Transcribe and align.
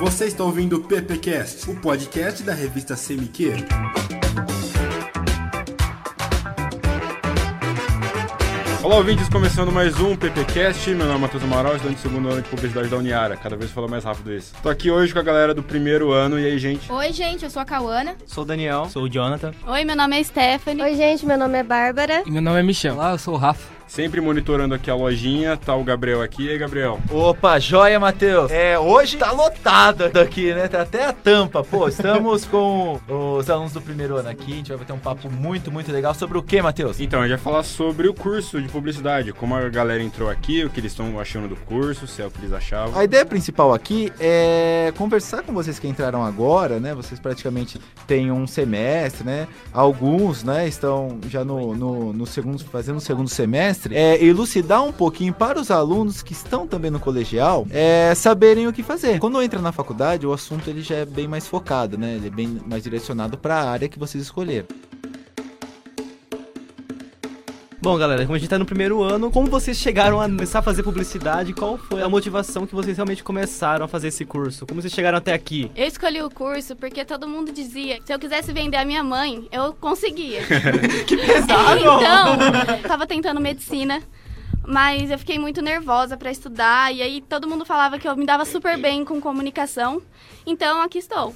Você 0.00 0.26
está 0.26 0.42
ouvindo 0.44 0.76
o 0.76 0.80
PPcast, 0.80 1.70
o 1.70 1.76
podcast 1.76 2.42
da 2.42 2.52
revista 2.52 2.94
CMQ. 2.96 3.64
Olá, 8.82 8.96
ouvintes, 8.96 9.28
começando 9.30 9.72
mais 9.72 9.98
um 9.98 10.14
PPcast. 10.14 10.90
Meu 10.90 11.06
nome 11.06 11.18
é 11.18 11.20
Matheus 11.22 11.42
Amaral, 11.42 11.76
estudante 11.76 11.96
do 11.96 12.02
segundo 12.02 12.28
ano 12.28 12.42
de 12.42 12.48
publicidade 12.48 12.88
da 12.88 12.96
Uniara. 12.96 13.36
Cada 13.36 13.56
vez 13.56 13.70
falo 13.70 13.88
mais 13.88 14.04
rápido 14.04 14.34
isso. 14.34 14.52
Tô 14.62 14.68
aqui 14.68 14.90
hoje 14.90 15.12
com 15.12 15.20
a 15.20 15.22
galera 15.22 15.54
do 15.54 15.62
primeiro 15.62 16.12
ano. 16.12 16.38
E 16.38 16.44
aí, 16.44 16.58
gente? 16.58 16.92
Oi, 16.92 17.12
gente, 17.12 17.44
eu 17.44 17.50
sou 17.50 17.62
a 17.62 17.64
Cauana. 17.64 18.14
Sou 18.26 18.44
o 18.44 18.46
Daniel. 18.46 18.86
Sou 18.90 19.04
o 19.04 19.08
Jonathan. 19.08 19.52
Oi, 19.66 19.84
meu 19.84 19.96
nome 19.96 20.20
é 20.20 20.22
Stephanie. 20.22 20.82
Oi, 20.82 20.96
gente, 20.96 21.24
meu 21.24 21.38
nome 21.38 21.56
é 21.58 21.62
Bárbara. 21.62 22.24
E 22.26 22.30
meu 22.30 22.42
nome 22.42 22.60
é 22.60 22.62
Michel. 22.62 22.94
Olá, 22.96 23.12
eu 23.12 23.18
sou 23.18 23.34
o 23.34 23.38
Rafa. 23.38 23.72
Sempre 23.94 24.20
monitorando 24.20 24.74
aqui 24.74 24.90
a 24.90 24.94
lojinha, 24.96 25.56
tá 25.56 25.72
o 25.72 25.84
Gabriel 25.84 26.20
aqui. 26.20 26.46
E 26.46 26.50
aí, 26.50 26.58
Gabriel? 26.58 26.98
Opa, 27.12 27.60
joia, 27.60 28.00
Matheus. 28.00 28.50
É, 28.50 28.76
hoje 28.76 29.16
tá 29.16 29.30
lotado 29.30 30.06
aqui, 30.18 30.52
né? 30.52 30.66
Tá 30.66 30.82
até 30.82 31.04
a 31.04 31.12
tampa. 31.12 31.62
Pô, 31.62 31.86
estamos 31.86 32.42
com 32.50 32.98
os 33.08 33.48
alunos 33.48 33.72
do 33.72 33.80
primeiro 33.80 34.16
ano 34.16 34.28
aqui. 34.28 34.52
A 34.52 34.56
gente 34.56 34.68
vai 34.70 34.78
bater 34.78 34.94
um 34.94 34.98
papo 34.98 35.30
muito, 35.30 35.70
muito 35.70 35.92
legal 35.92 36.12
sobre 36.12 36.36
o 36.36 36.42
que, 36.42 36.60
Matheus? 36.60 36.98
Então, 36.98 37.20
a 37.20 37.28
gente 37.28 37.36
vai 37.36 37.44
falar 37.44 37.62
sobre 37.62 38.08
o 38.08 38.14
curso 38.14 38.60
de 38.60 38.68
publicidade, 38.68 39.32
como 39.32 39.54
a 39.54 39.68
galera 39.68 40.02
entrou 40.02 40.28
aqui, 40.28 40.64
o 40.64 40.70
que 40.70 40.80
eles 40.80 40.90
estão 40.90 41.20
achando 41.20 41.46
do 41.46 41.54
curso, 41.54 42.08
se 42.08 42.20
é 42.20 42.26
o 42.26 42.32
que 42.32 42.40
eles 42.40 42.52
achavam. 42.52 42.98
A 42.98 43.04
ideia 43.04 43.24
principal 43.24 43.72
aqui 43.72 44.12
é 44.18 44.92
conversar 44.96 45.44
com 45.44 45.52
vocês 45.52 45.78
que 45.78 45.86
entraram 45.86 46.24
agora, 46.24 46.80
né? 46.80 46.92
Vocês 46.96 47.20
praticamente 47.20 47.80
têm 48.08 48.32
um 48.32 48.44
semestre, 48.44 49.24
né? 49.24 49.46
Alguns, 49.72 50.42
né, 50.42 50.66
estão 50.66 51.20
já 51.28 51.44
no, 51.44 51.76
no, 51.76 52.12
no 52.12 52.26
segundo, 52.26 52.58
fazendo 52.64 52.96
o 52.96 53.00
segundo 53.00 53.28
semestre. 53.28 53.83
É, 53.90 54.22
elucidar 54.24 54.82
um 54.82 54.92
pouquinho 54.92 55.32
para 55.32 55.60
os 55.60 55.70
alunos 55.70 56.22
que 56.22 56.32
estão 56.32 56.66
também 56.66 56.90
no 56.90 57.00
colegial 57.00 57.66
é, 57.70 58.14
saberem 58.14 58.66
o 58.66 58.72
que 58.72 58.82
fazer. 58.82 59.18
Quando 59.18 59.40
entra 59.42 59.60
na 59.60 59.72
faculdade, 59.72 60.26
o 60.26 60.32
assunto 60.32 60.68
ele 60.68 60.82
já 60.82 60.96
é 60.96 61.04
bem 61.04 61.28
mais 61.28 61.46
focado, 61.46 61.98
né? 61.98 62.14
Ele 62.14 62.28
é 62.28 62.30
bem 62.30 62.60
mais 62.66 62.82
direcionado 62.82 63.36
para 63.36 63.56
a 63.56 63.70
área 63.70 63.88
que 63.88 63.98
vocês 63.98 64.22
escolheram. 64.22 64.66
Bom, 67.84 67.98
galera, 67.98 68.22
como 68.22 68.34
a 68.34 68.38
gente 68.38 68.48
tá 68.48 68.58
no 68.58 68.64
primeiro 68.64 69.02
ano, 69.02 69.30
como 69.30 69.46
vocês 69.46 69.76
chegaram 69.76 70.18
a 70.18 70.24
começar 70.24 70.60
a 70.60 70.62
fazer 70.62 70.82
publicidade? 70.82 71.52
Qual 71.52 71.76
foi 71.76 72.00
a 72.00 72.08
motivação 72.08 72.66
que 72.66 72.74
vocês 72.74 72.96
realmente 72.96 73.22
começaram 73.22 73.84
a 73.84 73.88
fazer 73.88 74.08
esse 74.08 74.24
curso? 74.24 74.64
Como 74.64 74.80
vocês 74.80 74.90
chegaram 74.90 75.18
até 75.18 75.34
aqui? 75.34 75.70
Eu 75.76 75.86
escolhi 75.86 76.22
o 76.22 76.30
curso 76.30 76.74
porque 76.76 77.04
todo 77.04 77.28
mundo 77.28 77.52
dizia 77.52 78.00
que 78.00 78.06
se 78.06 78.14
eu 78.14 78.18
quisesse 78.18 78.54
vender 78.54 78.78
a 78.78 78.86
minha 78.86 79.04
mãe, 79.04 79.46
eu 79.52 79.74
conseguia. 79.74 80.40
que 81.06 81.14
pesado! 81.14 81.78
então, 81.78 82.80
tava 82.88 83.06
tentando 83.06 83.38
medicina. 83.38 84.02
Mas 84.66 85.10
eu 85.10 85.18
fiquei 85.18 85.38
muito 85.38 85.60
nervosa 85.60 86.16
para 86.16 86.30
estudar 86.30 86.90
e 86.90 87.02
aí 87.02 87.20
todo 87.20 87.46
mundo 87.46 87.66
falava 87.66 87.98
que 87.98 88.08
eu 88.08 88.16
me 88.16 88.24
dava 88.24 88.46
super 88.46 88.78
bem 88.78 89.04
com 89.04 89.20
comunicação. 89.20 90.00
Então 90.46 90.80
aqui 90.80 90.96
estou. 90.96 91.34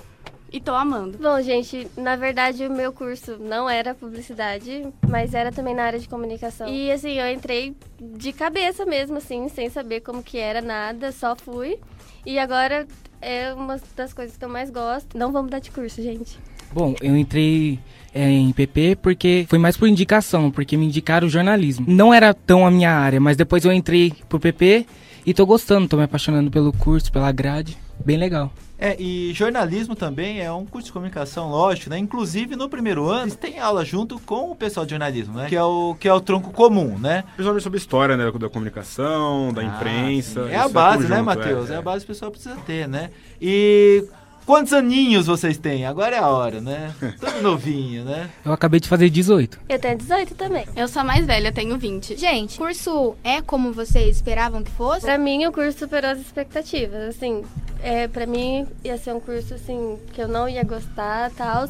E 0.51 0.61
tô 0.61 0.73
amando. 0.75 1.19
Bom, 1.19 1.41
gente, 1.43 1.87
na 1.97 2.17
verdade 2.17 2.67
o 2.67 2.73
meu 2.73 2.93
curso 2.93 3.37
não 3.39 3.69
era 3.69 3.95
publicidade, 3.95 4.87
mas 5.07 5.35
era 5.35 5.53
também 5.53 5.75
na 5.75 5.85
área 5.85 5.99
de 5.99 6.09
comunicação. 6.09 6.69
E 6.69 6.91
assim, 6.91 7.13
eu 7.13 7.31
entrei 7.31 7.77
de 8.01 8.33
cabeça 8.33 8.87
mesmo, 8.87 9.19
assim, 9.19 9.49
sem 9.49 9.69
saber 9.69 10.01
como 10.01 10.23
que 10.23 10.39
era 10.39 10.63
nada, 10.63 11.13
só 11.13 11.37
fui. 11.37 11.79
E 12.25 12.39
agora 12.39 12.87
é 13.21 13.53
uma 13.53 13.79
das 13.95 14.13
coisas 14.13 14.37
que 14.37 14.45
eu 14.45 14.49
mais 14.49 14.71
gosto. 14.71 15.17
Não 15.17 15.33
vamos 15.33 15.47
mudar 15.47 15.59
de 15.59 15.71
curso, 15.71 16.03
gente. 16.03 16.39
Bom, 16.73 16.95
eu 17.01 17.17
entrei 17.17 17.79
é, 18.15 18.29
em 18.29 18.53
PP 18.53 18.97
porque 19.03 19.47
foi 19.49 19.59
mais 19.59 19.77
por 19.77 19.89
indicação, 19.89 20.51
porque 20.51 20.77
me 20.77 20.87
indicaram 20.87 21.29
jornalismo. 21.29 21.87
Não 21.89 22.13
era 22.13 22.33
tão 22.33 22.67
a 22.67 22.71
minha 22.71 22.91
área, 22.91 23.21
mas 23.21 23.37
depois 23.37 23.65
eu 23.65 23.73
entrei 23.73 24.13
pro 24.29 24.41
PP 24.41 24.87
e 25.27 25.35
tô 25.35 25.45
gostando, 25.45 25.89
tô 25.89 25.97
me 25.97 26.05
apaixonando 26.05 26.51
pelo 26.51 26.73
curso, 26.73 27.13
pela 27.13 27.31
grade. 27.33 27.77
Bem 28.05 28.17
legal. 28.17 28.53
É, 28.81 28.97
e 29.01 29.33
jornalismo 29.35 29.97
também 29.97 30.41
é 30.41 30.53
um 30.53 30.65
curso 30.65 30.87
de 30.87 30.93
comunicação, 30.93 31.51
lógico, 31.51 31.91
né? 31.91 31.99
Inclusive, 31.99 32.55
no 32.55 32.69
primeiro 32.69 33.09
ano, 33.09 33.23
eles 33.25 33.35
têm 33.35 33.59
aula 33.59 33.85
junto 33.85 34.21
com 34.21 34.53
o 34.53 34.55
pessoal 34.55 34.87
de 34.87 34.91
jornalismo, 34.91 35.35
né? 35.35 35.49
Que 35.49 35.57
é 35.57 35.63
o, 35.65 35.97
que 35.99 36.07
é 36.07 36.13
o 36.15 36.21
tronco 36.21 36.53
comum, 36.53 36.97
né? 36.97 37.25
Principalmente 37.35 37.63
sobre 37.65 37.79
história, 37.79 38.17
né? 38.17 38.31
Da 38.31 38.49
comunicação, 38.49 39.53
da 39.53 39.63
Ah, 39.63 39.65
imprensa. 39.65 40.45
sim. 40.47 40.53
É 40.53 40.57
a 40.59 40.69
base, 40.69 40.99
conjunto, 40.99 41.11
né, 41.17 41.23
Matheus? 41.23 41.71
É. 41.71 41.77
a 41.77 41.83
base 41.83 42.07
que 42.07 42.13
o 42.13 42.15
pessoal 42.15 42.31
precisa 42.31 42.55
ter, 42.65 42.87
né? 42.87 43.11
E 43.43 44.05
quantos 44.49 44.73
aninhos 44.73 45.27
vocês 45.27 45.59
têm? 45.59 45.85
Agora 45.85 46.17
é 46.17 46.19
a 46.19 46.27
hora, 46.27 46.59
né? 46.59 46.95
Tudo 47.21 47.43
novinho, 47.43 48.03
né? 48.03 48.31
Eu 48.43 48.51
acabei 48.51 48.81
de 48.81 48.89
fazer 48.89 49.11
18. 49.11 49.61
Eu 49.69 49.79
tenho 49.79 49.99
18 49.99 50.35
também. 50.35 50.65
Eu 50.75 50.89
sou 50.89 51.03
a 51.03 51.05
mais 51.05 51.27
velha, 51.27 51.49
eu 51.49 51.53
tenho 51.53 51.77
20. 51.77 52.17
Gente, 52.17 52.55
o 52.55 52.59
curso 52.65 53.15
é 53.23 53.43
como 53.43 53.75
vocês 53.75 54.17
esperavam 54.17 54.63
que 54.63 54.71
fosse? 54.71 55.03
Pra 55.03 55.19
mim, 55.19 55.45
o 55.45 55.53
curso 55.53 55.81
superou 55.81 56.13
as 56.13 56.19
expectativas. 56.19 57.15
Assim, 57.15 57.45
é, 57.83 58.09
pra 58.09 58.25
mim 58.25 58.67
ia 58.83 58.97
ser 58.97 59.13
um 59.13 59.21
curso 59.21 59.53
assim 59.53 59.99
que 60.15 60.23
eu 60.23 60.27
não 60.27 60.49
ia 60.49 60.65
gostar, 60.65 61.31
tal. 61.33 61.69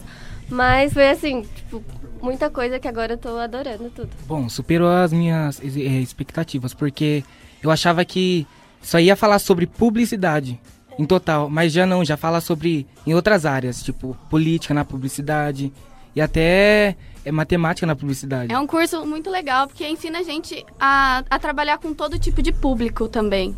Mas 0.48 0.92
foi 0.92 1.10
assim, 1.10 1.42
tipo, 1.42 1.82
muita 2.22 2.48
coisa 2.48 2.78
que 2.78 2.86
agora 2.86 3.14
eu 3.14 3.18
tô 3.18 3.36
adorando 3.38 3.90
tudo. 3.90 4.10
Bom, 4.24 4.48
superou 4.48 4.88
as 4.88 5.12
minhas 5.12 5.60
eh, 5.60 6.00
expectativas, 6.00 6.72
porque 6.72 7.24
eu 7.60 7.72
achava 7.72 8.04
que 8.04 8.46
só 8.80 9.00
ia 9.00 9.16
falar 9.16 9.40
sobre 9.40 9.66
publicidade 9.66 10.60
em 10.98 11.06
total, 11.06 11.48
mas 11.48 11.72
já 11.72 11.86
não, 11.86 12.04
já 12.04 12.16
fala 12.16 12.40
sobre 12.40 12.86
em 13.06 13.14
outras 13.14 13.46
áreas, 13.46 13.82
tipo 13.82 14.16
política 14.28 14.74
na 14.74 14.84
publicidade 14.84 15.72
e 16.14 16.20
até 16.20 16.96
é, 17.24 17.30
matemática 17.30 17.86
na 17.86 17.94
publicidade. 17.94 18.52
É 18.52 18.58
um 18.58 18.66
curso 18.66 19.06
muito 19.06 19.30
legal 19.30 19.68
porque 19.68 19.86
ensina 19.86 20.18
a 20.18 20.22
gente 20.22 20.66
a, 20.80 21.22
a 21.30 21.38
trabalhar 21.38 21.78
com 21.78 21.94
todo 21.94 22.18
tipo 22.18 22.42
de 22.42 22.52
público 22.52 23.08
também. 23.08 23.54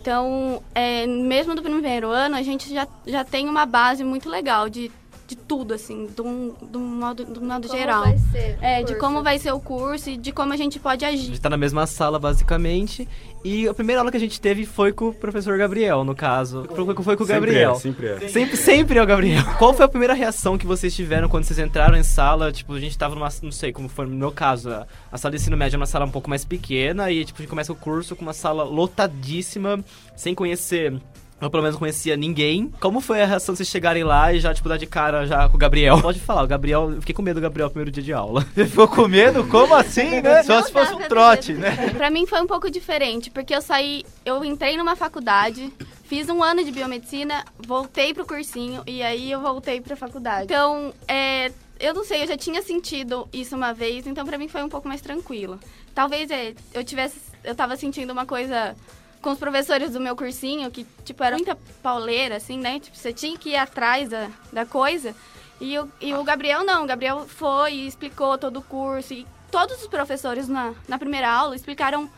Então, 0.00 0.60
é, 0.74 1.06
mesmo 1.06 1.54
do 1.54 1.62
primeiro 1.62 2.10
ano, 2.10 2.34
a 2.34 2.42
gente 2.42 2.74
já, 2.74 2.88
já 3.06 3.22
tem 3.22 3.48
uma 3.48 3.64
base 3.64 4.02
muito 4.02 4.28
legal 4.28 4.68
de, 4.68 4.90
de 5.32 5.36
tudo, 5.36 5.72
assim, 5.72 6.06
de 6.14 6.20
um, 6.20 6.52
de 6.60 6.76
um 6.76 6.80
modo, 6.80 7.24
de 7.24 7.38
um 7.38 7.46
modo 7.46 7.66
Como 7.66 7.80
geral. 7.80 8.02
vai 8.02 8.18
ser 8.18 8.58
É, 8.60 8.82
de 8.82 8.94
como 8.96 9.22
vai 9.22 9.38
ser 9.38 9.52
o 9.52 9.58
curso 9.60 10.10
e 10.10 10.16
de 10.16 10.30
como 10.30 10.52
a 10.52 10.56
gente 10.56 10.78
pode 10.78 11.04
A 11.04 11.08
agir. 11.08 11.26
gente 11.26 11.40
tá 11.40 11.48
na 11.48 11.56
mesma 11.56 11.86
sala, 11.86 12.18
basicamente. 12.18 13.08
E 13.44 13.66
a 13.66 13.74
primeira 13.74 14.00
aula 14.00 14.10
que 14.10 14.16
a 14.16 14.20
gente 14.20 14.40
teve 14.40 14.64
foi 14.64 14.92
com 14.92 15.08
o 15.08 15.14
professor 15.14 15.56
Gabriel, 15.58 16.04
no 16.04 16.14
caso. 16.14 16.64
Foi, 16.74 16.94
foi 17.02 17.16
com 17.16 17.24
o 17.24 17.26
Gabriel. 17.26 17.74
Sempre 17.76 18.06
é, 18.06 18.10
sempre 18.12 18.26
é. 18.26 18.28
Sempre, 18.28 18.56
sempre 18.56 18.98
é 18.98 19.02
o 19.02 19.06
Gabriel. 19.06 19.42
Qual 19.58 19.72
foi 19.74 19.84
a 19.84 19.88
primeira 19.88 20.14
reação 20.14 20.56
que 20.58 20.66
vocês 20.66 20.94
tiveram 20.94 21.28
quando 21.28 21.44
vocês 21.44 21.58
entraram 21.58 21.96
em 21.96 22.02
sala? 22.04 22.52
Tipo, 22.52 22.74
a 22.74 22.80
gente 22.80 22.96
tava 22.96 23.14
numa, 23.14 23.28
não 23.42 23.50
sei 23.50 23.72
como 23.72 23.88
foi 23.88 24.06
no 24.06 24.14
meu 24.14 24.30
caso, 24.30 24.70
a, 24.70 24.86
a 25.10 25.18
sala 25.18 25.32
de 25.34 25.40
ensino 25.40 25.56
médio 25.56 25.76
é 25.76 25.78
uma 25.80 25.86
sala 25.86 26.04
um 26.04 26.10
pouco 26.10 26.30
mais 26.30 26.44
pequena 26.44 27.10
e, 27.10 27.24
tipo, 27.24 27.38
a 27.38 27.42
gente 27.42 27.50
começa 27.50 27.72
o 27.72 27.76
curso 27.76 28.14
com 28.14 28.22
uma 28.22 28.32
sala 28.34 28.62
lotadíssima, 28.64 29.82
sem 30.14 30.34
conhecer. 30.34 31.00
Eu 31.42 31.50
pelo 31.50 31.64
menos 31.64 31.74
não 31.74 31.80
conhecia 31.80 32.16
ninguém. 32.16 32.72
Como 32.78 33.00
foi 33.00 33.20
a 33.20 33.26
reação 33.26 33.52
de 33.52 33.58
vocês 33.58 33.68
chegarem 33.68 34.04
lá 34.04 34.32
e 34.32 34.38
já, 34.38 34.54
tipo, 34.54 34.68
dar 34.68 34.76
de 34.76 34.86
cara 34.86 35.26
já 35.26 35.48
com 35.48 35.56
o 35.56 35.58
Gabriel? 35.58 36.00
Pode 36.00 36.20
falar, 36.20 36.44
o 36.44 36.46
Gabriel. 36.46 36.92
Eu 36.92 37.00
fiquei 37.00 37.12
com 37.12 37.20
medo 37.20 37.40
do 37.40 37.42
Gabriel 37.42 37.66
no 37.66 37.72
primeiro 37.72 37.90
dia 37.90 38.02
de 38.02 38.12
aula. 38.12 38.46
Você 38.54 38.64
ficou 38.64 38.86
com 38.86 39.08
medo? 39.08 39.44
Como 39.48 39.74
assim, 39.74 40.20
né? 40.20 40.44
Só 40.44 40.62
se 40.62 40.70
fosse 40.70 40.94
um 40.94 41.00
trote, 41.00 41.52
né? 41.52 41.90
Pra 41.96 42.10
mim 42.10 42.26
foi 42.26 42.40
um 42.40 42.46
pouco 42.46 42.70
diferente, 42.70 43.28
porque 43.28 43.52
eu 43.52 43.60
saí, 43.60 44.04
eu 44.24 44.44
entrei 44.44 44.76
numa 44.76 44.94
faculdade, 44.94 45.72
fiz 46.04 46.28
um 46.28 46.40
ano 46.44 46.62
de 46.62 46.70
biomedicina, 46.70 47.44
voltei 47.58 48.14
pro 48.14 48.24
cursinho 48.24 48.84
e 48.86 49.02
aí 49.02 49.32
eu 49.32 49.40
voltei 49.40 49.80
pra 49.80 49.96
faculdade. 49.96 50.44
Então, 50.44 50.94
é, 51.08 51.50
eu 51.80 51.92
não 51.92 52.04
sei, 52.04 52.22
eu 52.22 52.28
já 52.28 52.36
tinha 52.36 52.62
sentido 52.62 53.28
isso 53.32 53.56
uma 53.56 53.72
vez, 53.72 54.06
então 54.06 54.24
pra 54.24 54.38
mim 54.38 54.46
foi 54.46 54.62
um 54.62 54.68
pouco 54.68 54.86
mais 54.86 55.00
tranquilo. 55.00 55.58
Talvez 55.92 56.30
é, 56.30 56.54
eu 56.72 56.84
tivesse, 56.84 57.16
eu 57.42 57.54
tava 57.56 57.76
sentindo 57.76 58.12
uma 58.12 58.24
coisa 58.24 58.76
com 59.22 59.30
os 59.30 59.38
professores 59.38 59.92
do 59.92 60.00
meu 60.00 60.16
cursinho, 60.16 60.70
que, 60.70 60.84
tipo, 61.04 61.22
era 61.22 61.36
muita 61.36 61.56
pauleira, 61.82 62.36
assim, 62.36 62.58
né? 62.58 62.80
Tipo, 62.80 62.96
você 62.96 63.12
tinha 63.12 63.38
que 63.38 63.50
ir 63.50 63.56
atrás 63.56 64.08
da, 64.08 64.28
da 64.52 64.66
coisa. 64.66 65.14
E 65.60 65.78
o, 65.78 65.88
e 66.00 66.12
o 66.12 66.24
Gabriel 66.24 66.64
não, 66.64 66.82
o 66.82 66.86
Gabriel 66.86 67.26
foi 67.28 67.72
e 67.72 67.86
explicou 67.86 68.36
todo 68.36 68.58
o 68.58 68.62
curso. 68.62 69.14
E 69.14 69.24
todos 69.50 69.80
os 69.80 69.86
professores 69.86 70.48
na, 70.48 70.74
na 70.88 70.98
primeira 70.98 71.30
aula 71.30 71.54
explicaram 71.54 72.10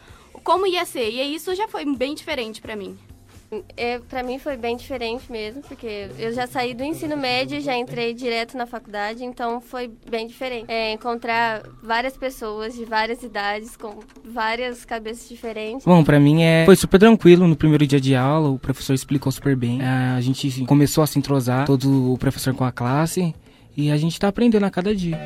como 0.42 0.66
ia 0.66 0.84
ser. 0.86 1.10
E 1.10 1.34
isso 1.34 1.54
já 1.54 1.68
foi 1.68 1.84
bem 1.84 2.14
diferente 2.14 2.62
pra 2.62 2.74
mim. 2.74 2.98
É, 3.76 3.98
pra 4.00 4.22
mim 4.22 4.38
foi 4.38 4.56
bem 4.56 4.76
diferente 4.76 5.30
mesmo, 5.30 5.62
porque 5.62 6.08
eu 6.18 6.32
já 6.32 6.46
saí 6.46 6.74
do 6.74 6.82
ensino 6.82 7.16
médio 7.16 7.58
e 7.58 7.60
já 7.60 7.76
entrei 7.76 8.12
direto 8.12 8.56
na 8.56 8.66
faculdade, 8.66 9.24
então 9.24 9.60
foi 9.60 9.90
bem 10.10 10.26
diferente. 10.26 10.66
É, 10.68 10.92
encontrar 10.92 11.62
várias 11.82 12.16
pessoas 12.16 12.74
de 12.74 12.84
várias 12.84 13.22
idades, 13.22 13.76
com 13.76 14.00
várias 14.24 14.84
cabeças 14.84 15.28
diferentes. 15.28 15.86
Bom, 15.86 16.02
pra 16.02 16.18
mim 16.18 16.42
é 16.42 16.64
foi 16.64 16.76
super 16.76 16.98
tranquilo 16.98 17.46
no 17.46 17.56
primeiro 17.56 17.86
dia 17.86 18.00
de 18.00 18.14
aula, 18.14 18.48
o 18.48 18.58
professor 18.58 18.94
explicou 18.94 19.30
super 19.30 19.54
bem. 19.54 19.80
É, 19.80 20.16
A 20.16 20.20
gente 20.20 20.64
começou 20.66 21.04
a 21.04 21.06
se 21.06 21.18
entrosar, 21.18 21.66
todo 21.66 22.12
o 22.12 22.18
professor 22.18 22.54
com 22.54 22.64
a 22.64 22.72
classe, 22.72 23.34
e 23.76 23.90
a 23.90 23.96
gente 23.96 24.18
tá 24.18 24.28
aprendendo 24.28 24.64
a 24.64 24.70
cada 24.70 24.94
dia. 24.94 25.18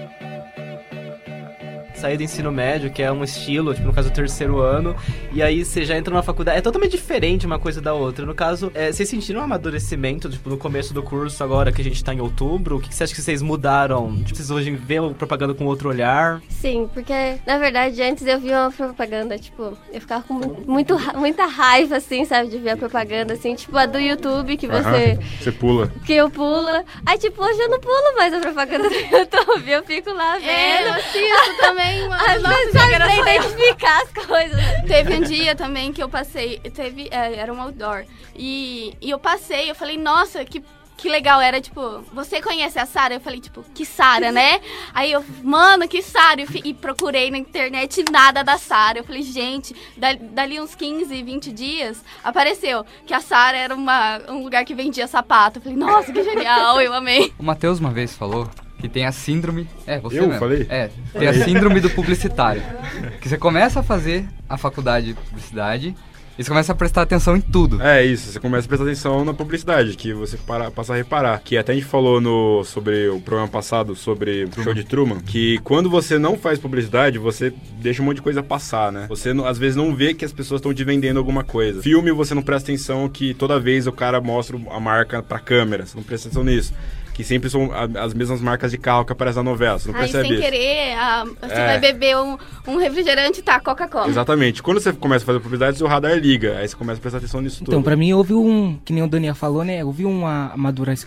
Sair 1.99 2.17
do 2.17 2.23
ensino 2.23 2.51
médio, 2.53 2.91
que 2.91 3.03
é 3.03 3.11
um 3.11 3.23
estilo, 3.25 3.75
tipo, 3.75 3.87
no 3.87 3.93
caso, 3.93 4.09
o 4.09 4.13
terceiro 4.13 4.61
ano, 4.61 4.95
e 5.33 5.43
aí 5.43 5.65
você 5.65 5.85
já 5.85 5.97
entra 5.97 6.13
numa 6.13 6.23
faculdade. 6.23 6.59
É 6.59 6.61
totalmente 6.61 6.93
diferente 6.93 7.47
uma 7.47 7.59
coisa 7.59 7.81
da 7.81 7.93
outra. 7.95 8.25
No 8.25 8.35
caso, 8.35 8.71
é, 8.75 8.93
vocês 8.93 9.09
sentiram 9.09 9.41
um 9.41 9.45
amadurecimento, 9.45 10.29
tipo, 10.31 10.49
no 10.51 10.57
começo 10.57 10.93
do 10.95 11.03
curso, 11.03 11.43
agora 11.43 11.71
que 11.73 11.81
a 11.81 11.85
gente 11.85 12.03
tá 12.03 12.15
em 12.15 12.21
outubro? 12.21 12.77
O 12.77 12.81
que, 12.81 12.89
que 12.89 12.95
você 12.95 13.05
acha 13.05 13.15
que 13.15 13.21
vocês 13.23 13.43
mudaram? 13.43 14.17
Tipo, 14.25 14.37
vocês 14.37 14.51
hoje 14.51 14.71
veem 14.71 15.07
a 15.07 15.11
propaganda 15.11 15.55
com 15.55 15.65
outro 15.67 15.89
olhar? 15.89 16.41
Sim, 16.49 16.89
porque 16.93 17.13
na 17.47 17.59
verdade 17.59 18.01
antes 18.03 18.27
eu 18.27 18.39
via 18.41 18.61
uma 18.63 18.71
propaganda, 18.71 19.39
tipo, 19.39 19.77
eu 19.93 20.01
ficava 20.01 20.23
com 20.23 20.35
mu- 20.35 20.63
muito, 20.67 20.97
muita 21.17 21.47
raiva, 21.47 21.97
assim, 21.97 22.25
sabe, 22.25 22.49
de 22.51 22.59
ver 22.59 22.71
a 22.71 22.77
propaganda, 22.77 23.35
assim, 23.35 23.55
tipo 23.55 23.77
a 23.77 23.87
do 23.87 23.99
YouTube 23.99 24.57
que 24.57 24.67
você. 24.67 24.79
Aham, 25.13 25.19
Você 25.41 25.53
pula. 25.53 25.93
Que 26.07 26.13
eu 26.15 26.31
pulo. 26.31 26.69
Aí, 27.07 27.19
tipo, 27.19 27.43
hoje 27.43 27.59
eu 27.61 27.69
não 27.71 27.81
pulo 27.81 28.17
mais 28.17 28.33
a 28.35 28.41
propaganda 28.41 28.89
do 28.89 28.95
YouTube, 29.17 29.71
eu 29.71 29.83
fico 29.85 30.13
lá 30.13 30.41
É, 30.41 30.81
eu 30.83 30.85
vendo. 30.85 30.95
assisto 30.99 31.57
também. 31.61 31.88
Mano. 32.09 32.15
Às 32.15 32.43
Nossa, 32.43 32.91
era 32.93 33.05
pra 33.07 33.17
identificar 33.17 34.03
as 34.03 34.27
coisas. 34.27 34.61
Teve 34.87 35.15
um 35.15 35.21
dia 35.23 35.55
também 35.55 35.93
que 35.93 36.03
eu 36.03 36.09
passei, 36.09 36.59
teve, 36.59 37.09
é, 37.11 37.35
era 37.37 37.53
um 37.53 37.61
outdoor, 37.61 38.05
e, 38.35 38.95
e 39.01 39.11
eu 39.11 39.19
passei, 39.19 39.71
eu 39.71 39.75
falei, 39.75 39.97
nossa, 39.99 40.45
que, 40.45 40.63
que 40.97 41.09
legal, 41.09 41.41
era 41.41 41.61
tipo, 41.61 42.03
você 42.13 42.41
conhece 42.41 42.79
a 42.79 42.87
Sara? 42.87 43.15
Eu 43.15 43.21
falei, 43.21 43.41
tipo, 43.41 43.63
que 43.75 43.85
Sara, 43.85 44.33
né? 44.33 44.61
Aí 44.95 45.13
eu, 45.13 45.25
mano, 45.43 45.87
que 45.89 46.03
Sara, 46.03 46.45
e, 46.65 46.75
procurei 46.75 47.31
na 47.31 47.39
internet 47.39 48.05
nada 48.11 48.43
da 48.43 48.59
Sara, 48.59 48.99
eu 48.99 49.05
falei, 49.05 49.23
gente, 49.23 49.75
da- 49.97 50.15
dali 50.15 50.61
uns 50.61 50.75
15, 50.75 51.23
20 51.23 51.53
dias, 51.53 52.03
apareceu 52.25 52.85
que 53.07 53.15
a 53.15 53.21
Sara 53.21 53.57
era 53.57 53.75
uma, 53.75 54.21
um 54.29 54.43
lugar 54.43 54.65
que 54.65 54.75
vendia 54.75 55.07
sapato, 55.07 55.59
eu 55.59 55.63
falei, 55.63 55.79
nossa, 55.79 56.13
que 56.13 56.23
genial, 56.23 56.81
eu 56.81 56.93
amei. 56.93 57.33
O 57.39 57.43
Matheus 57.43 57.79
uma 57.81 57.91
vez 57.91 58.15
falou 58.15 58.49
que 58.79 58.89
tem 58.89 59.05
a 59.05 59.13
síndrome. 59.13 59.67
É, 59.87 59.99
você 59.99 60.19
Eu 60.19 60.27
mesmo. 60.27 60.39
falei? 60.39 60.67
É, 60.69 60.91
tem 61.13 61.29
a 61.29 61.35
síndrome 61.45 61.81
do 61.81 61.91
publicitário. 61.91 62.63
Que 63.21 63.29
você 63.29 63.37
começa 63.37 63.81
a 63.81 63.83
fazer 63.83 64.25
a 64.49 64.57
faculdade 64.57 65.09
de 65.09 65.15
publicidade 65.15 65.95
e 66.39 66.45
você 66.45 66.49
começa 66.49 66.71
a 66.71 66.75
prestar 66.75 67.03
atenção 67.03 67.37
em 67.37 67.41
tudo. 67.41 67.83
É 67.83 68.05
isso, 68.05 68.31
você 68.31 68.39
começa 68.39 68.65
a 68.65 68.69
prestar 68.69 68.85
atenção 68.85 69.25
na 69.25 69.35
publicidade, 69.35 69.97
que 69.97 70.13
você 70.13 70.37
para, 70.37 70.71
passa 70.71 70.93
a 70.93 70.97
reparar. 70.97 71.41
Que 71.45 71.59
até 71.59 71.73
a 71.73 71.75
gente 71.75 71.85
falou 71.87 72.21
no, 72.21 72.63
sobre 72.65 73.09
o 73.09 73.21
programa 73.21 73.49
passado, 73.49 73.97
sobre 73.97 74.45
o 74.57 74.63
show 74.63 74.73
de 74.73 74.85
Truman, 74.85 75.19
que 75.21 75.59
quando 75.65 75.91
você 75.91 76.17
não 76.17 76.39
faz 76.39 76.59
publicidade, 76.61 77.19
você 77.19 77.53
deixa 77.81 78.01
um 78.03 78.05
monte 78.05 78.17
de 78.17 78.23
coisa 78.23 78.41
passar, 78.41 78.93
né? 78.93 79.07
Você 79.09 79.35
não- 79.35 79.45
às 79.47 79.59
vezes 79.59 79.75
não 79.75 79.93
vê 79.97 80.15
que 80.15 80.25
as 80.25 80.33
pessoas 80.33 80.61
estão 80.61 80.73
te 80.73 80.85
vendendo 80.85 81.19
alguma 81.19 81.43
coisa. 81.43 81.83
Filme, 81.83 82.13
você 82.13 82.35
não 82.35 82.43
presta 82.43 82.71
atenção 82.71 83.09
que 83.09 83.35
toda 83.35 83.59
vez 83.59 83.89
o 83.89 83.93
cara 83.93 84.21
mostra 84.21 84.57
a 84.71 84.79
marca 84.79 85.21
pra 85.21 85.41
câmera, 85.41 85.85
você 85.87 85.97
não 85.97 86.05
presta 86.05 86.29
atenção 86.29 86.45
nisso. 86.45 86.73
Que 87.19 87.25
sempre 87.25 87.51
são 87.51 87.71
as 88.01 88.15
mesmas 88.15 88.41
marcas 88.41 88.71
de 88.71 88.79
carro 88.79 89.05
que 89.05 89.11
aparecem 89.11 89.43
na 89.43 89.51
novela, 89.51 89.77
você 89.77 89.89
não 89.89 89.97
Aí, 89.97 90.03
percebe 90.03 90.29
sem 90.29 90.35
isso. 90.35 90.43
querer, 90.45 90.95
a- 90.97 91.25
você 91.25 91.53
É. 91.53 91.67
vai 91.67 91.79
beber 91.81 92.17
um, 92.17 92.39
um 92.69 92.77
refrigerante, 92.77 93.43
tá, 93.43 93.59
Coca-Cola. 93.59 94.07
Exatamente. 94.09 94.63
Quando 94.63 94.79
você 94.81 94.93
começa 94.93 95.25
a 95.25 95.27
fazer 95.27 95.41
publicidade, 95.41 95.77
seu 95.79 95.89
radar 95.89 96.17
liga. 96.17 96.57
Aí 96.59 96.69
você 96.69 96.77
começa 96.77 96.99
a 96.99 97.03
prestar 97.03 97.19
atenção 97.19 97.41
nisso 97.41 97.59
tudo. 97.59 97.71
Então, 97.73 97.83
pra 97.83 97.97
mim, 97.97 98.13
houve 98.13 98.35
um, 98.35 98.79
que 98.85 98.93
nem 98.93 99.03
o 99.03 99.09
Daniel 99.09 99.35
falou, 99.35 99.65
né? 99.65 99.85
Houve 99.85 100.07
um 100.07 100.23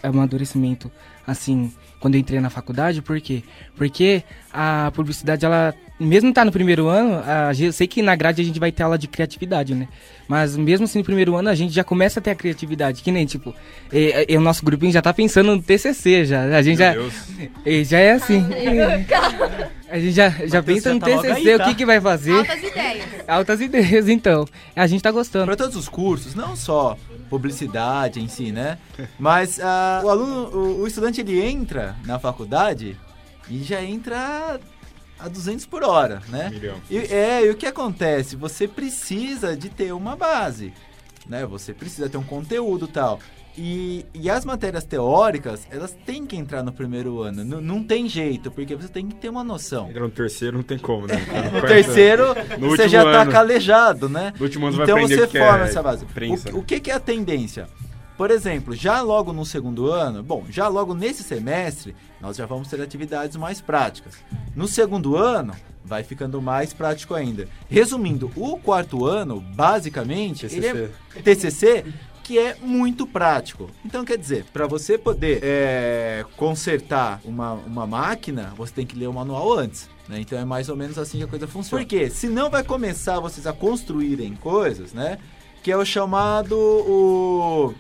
amadurecimento, 0.06 0.92
assim, 1.26 1.72
quando 2.02 2.16
eu 2.16 2.20
entrei 2.20 2.42
na 2.42 2.50
faculdade. 2.50 3.02
Por 3.02 3.20
quê? 3.22 3.42
Porque 3.78 4.22
a 4.54 4.92
publicidade, 4.94 5.46
ela, 5.46 5.74
mesmo 6.02 6.34
tá 6.34 6.44
no 6.44 6.52
primeiro 6.52 6.88
ano, 6.88 7.22
a, 7.26 7.54
gente- 7.54 7.68
eu 7.68 7.74
sei 7.74 7.88
que 7.88 8.02
na 8.02 8.16
grade 8.16 8.42
a 8.42 8.46
gente 8.46 8.60
vai 8.60 8.72
ter 8.72 8.84
aula 8.84 8.98
de 8.98 9.08
criatividade, 9.08 9.74
né? 9.76 9.88
Mas 10.28 10.56
mesmo 10.56 10.86
assim, 10.86 11.00
no 11.00 11.06
primeiro 11.06 11.36
ano, 11.36 11.50
a 11.50 11.56
gente 11.56 11.74
já 11.74 11.84
começa 11.84 12.20
a 12.20 12.24
ter 12.24 12.32
a 12.32 12.36
criatividade. 12.36 13.02
Que 13.04 13.12
nem, 13.12 13.26
tipo, 13.26 13.54
e, 13.92 14.26
e 14.30 14.38
o 14.38 14.42
nosso 14.42 14.64
grupinho 14.64 14.92
já 14.92 15.02
tá 15.02 15.14
pensando 15.14 15.56
no 15.56 15.62
TCC, 15.62 16.26
já. 16.26 16.44
A 16.44 16.62
gente 16.62 16.78
Meu 16.80 16.88
já, 16.88 16.94
Deus. 16.94 17.14
e 17.66 17.84
já 17.84 18.00
é 18.00 18.12
assim. 18.14 18.46
a 19.90 20.00
gente 20.00 20.12
já, 20.14 20.30
já 20.30 20.64
pensa 20.64 20.90
já 20.90 20.94
no 20.94 21.00
tá 21.00 21.06
TCC, 21.08 21.50
aí, 21.50 21.56
o 21.56 21.58
tá? 21.58 21.66
que 21.66 21.76
que 21.76 21.86
vai 21.86 22.00
fazer. 22.00 22.34
Altas 22.38 22.64
ideias. 22.64 23.06
Altas 23.28 23.62
ideias, 23.62 24.10
então. 24.10 24.46
A 24.76 24.88
gente 24.88 25.02
tá 25.02 25.12
gostando. 25.12 25.46
Para 25.46 25.56
todos 25.58 25.76
os 25.76 25.90
cursos, 25.90 26.34
não 26.34 26.56
só 26.56 26.98
publicidade 27.30 28.22
em 28.22 28.28
si, 28.28 28.52
né? 28.52 28.78
Mas 29.20 29.60
ah, 29.62 30.02
o 30.04 30.10
aluno, 30.10 30.48
o, 30.58 30.82
o 30.82 30.88
estudante, 30.88 31.22
ele 31.22 31.42
entra 31.42 31.96
na 32.06 32.18
faculdade 32.20 32.98
e 33.50 33.64
já 33.64 33.82
entra 33.84 34.60
a 35.24 35.28
200 35.28 35.66
por 35.66 35.84
hora, 35.84 36.22
né? 36.30 36.50
Milhão. 36.50 36.76
E, 36.90 36.98
é, 36.98 37.46
e 37.46 37.50
o 37.50 37.56
que 37.56 37.66
acontece? 37.66 38.36
Você 38.36 38.68
precisa 38.68 39.56
de 39.56 39.70
ter 39.70 39.92
uma 39.94 40.16
base, 40.16 40.74
né? 41.28 41.46
Você 41.46 41.74
precisa 41.74 42.10
ter 42.10 42.18
um 42.18 42.24
conteúdo 42.24 42.88
tal. 42.88 43.20
E, 43.58 44.06
e 44.14 44.30
as 44.30 44.46
matérias 44.46 44.86
teóricas, 44.86 45.68
elas 45.70 45.94
têm 46.06 46.26
que 46.26 46.38
entrar 46.38 46.64
no 46.64 46.72
primeiro 46.72 47.22
ano. 47.22 47.42
N- 47.44 47.60
não 47.60 47.84
tem 47.84 48.08
jeito, 48.08 48.50
porque 48.50 48.74
você 48.78 48.88
tem 48.88 49.08
que 49.10 49.16
ter 49.16 49.28
uma 49.28 49.44
noção. 49.44 49.90
Entra 49.90 50.00
no 50.04 50.10
terceiro, 50.10 50.56
não 50.58 50.64
tem 50.64 50.78
como, 50.78 51.06
né? 51.06 51.16
No 51.54 51.62
terceiro, 51.68 52.28
No 52.58 52.70
você 52.70 52.88
já 52.88 53.04
tá 53.04 53.24
ano. 53.24 53.32
calejado, 53.32 54.08
né? 54.08 54.32
No 54.38 54.44
último 54.46 54.68
ano 54.68 54.78
você 54.78 54.84
então 54.84 54.96
vai 54.96 55.04
aprender 55.04 55.28
você 55.28 55.38
forma 55.40 55.66
é 55.66 55.68
essa 55.68 55.84
base. 55.84 56.06
prensa, 56.06 56.50
o, 56.50 56.54
né? 56.54 56.60
o 56.60 56.64
que, 56.64 56.80
que 56.80 56.90
é 56.90 56.94
a 56.94 57.00
tendência? 57.00 57.68
Por 58.22 58.30
exemplo, 58.30 58.76
já 58.76 59.02
logo 59.02 59.34
no 59.34 59.44
segundo 59.44 59.90
ano, 59.92 60.22
bom, 60.22 60.46
já 60.48 60.68
logo 60.68 60.94
nesse 60.94 61.24
semestre, 61.24 61.96
nós 62.22 62.38
já 62.38 62.46
vamos 62.46 62.68
ter 62.68 62.80
atividades 62.80 63.36
mais 63.36 63.60
práticas. 63.60 64.14
No 64.56 64.68
segundo 64.68 65.18
ano, 65.18 65.56
vai 65.84 66.04
ficando 66.04 66.40
mais 66.40 66.72
prático 66.72 67.16
ainda. 67.16 67.48
Resumindo, 67.68 68.32
o 68.36 68.60
quarto 68.60 69.08
ano, 69.08 69.42
basicamente, 69.56 70.46
ele 70.46 70.68
é 70.68 70.92
TCC, 71.24 71.84
que 72.24 72.38
é 72.38 72.56
muito 72.62 73.08
prático. 73.08 73.72
Então, 73.84 74.06
quer 74.06 74.20
dizer, 74.20 74.46
para 74.54 74.68
você 74.68 75.00
poder 75.00 75.40
é, 75.42 76.24
consertar 76.38 77.20
uma, 77.26 77.54
uma 77.54 77.88
máquina, 77.88 78.54
você 78.56 78.72
tem 78.72 78.86
que 78.86 78.96
ler 78.96 79.08
o 79.08 79.14
manual 79.14 79.52
antes. 79.52 79.90
né? 80.08 80.20
Então 80.22 80.38
é 80.38 80.46
mais 80.46 80.70
ou 80.70 80.76
menos 80.76 81.00
assim 81.00 81.18
que 81.18 81.24
a 81.24 81.28
coisa 81.28 81.48
funciona. 81.48 81.84
Porque 81.84 82.08
senão 82.12 82.52
vai 82.52 82.64
começar 82.64 83.20
vocês 83.20 83.48
a 83.48 83.52
construírem 83.52 84.36
coisas, 84.36 84.94
né? 84.94 85.18
Que 85.64 85.72
é 85.72 85.78
o 85.78 85.86
chamado 85.86 86.56
o, 86.56 87.74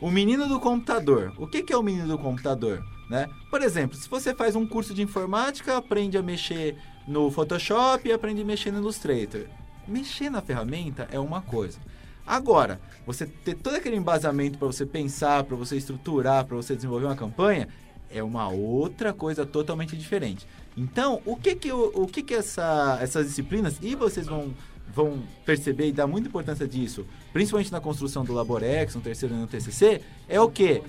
o 0.00 0.10
menino 0.10 0.48
do 0.48 0.60
computador. 0.60 1.32
O 1.38 1.46
que, 1.46 1.62
que 1.62 1.72
é 1.72 1.76
o 1.76 1.82
menino 1.82 2.06
do 2.08 2.18
computador? 2.18 2.84
Né? 3.08 3.28
Por 3.50 3.62
exemplo, 3.62 3.96
se 3.96 4.08
você 4.08 4.34
faz 4.34 4.56
um 4.56 4.66
curso 4.66 4.94
de 4.94 5.02
informática, 5.02 5.76
aprende 5.76 6.16
a 6.16 6.22
mexer 6.22 6.76
no 7.06 7.30
Photoshop 7.30 8.08
e 8.08 8.12
aprende 8.12 8.42
a 8.42 8.44
mexer 8.44 8.70
no 8.70 8.78
Illustrator. 8.78 9.46
Mexer 9.86 10.30
na 10.30 10.40
ferramenta 10.40 11.06
é 11.10 11.18
uma 11.18 11.42
coisa. 11.42 11.78
Agora, 12.26 12.80
você 13.06 13.26
ter 13.26 13.54
todo 13.54 13.76
aquele 13.76 13.96
embasamento 13.96 14.58
para 14.58 14.66
você 14.66 14.86
pensar, 14.86 15.44
para 15.44 15.56
você 15.56 15.76
estruturar, 15.76 16.46
para 16.46 16.56
você 16.56 16.74
desenvolver 16.74 17.04
uma 17.04 17.16
campanha, 17.16 17.68
é 18.10 18.22
uma 18.22 18.48
outra 18.48 19.12
coisa 19.12 19.44
totalmente 19.44 19.96
diferente. 19.96 20.46
Então, 20.76 21.20
o 21.26 21.36
que 21.36 21.54
que, 21.54 21.70
o, 21.70 21.92
o 21.94 22.06
que, 22.06 22.22
que 22.22 22.34
essa, 22.34 22.98
essas 23.00 23.26
disciplinas, 23.26 23.78
e 23.82 23.94
vocês 23.94 24.26
vão, 24.26 24.54
vão 24.92 25.22
perceber 25.44 25.88
e 25.88 25.92
dar 25.92 26.06
muita 26.06 26.28
importância 26.28 26.66
disso, 26.66 27.06
principalmente 27.32 27.72
na 27.72 27.80
construção 27.80 28.24
do 28.24 28.32
Laborex, 28.32 28.94
no 28.94 29.00
terceiro 29.00 29.34
ano 29.34 29.42
no 29.42 29.48
TCC, 29.48 30.00
é 30.28 30.40
o 30.40 30.48
que? 30.48 30.82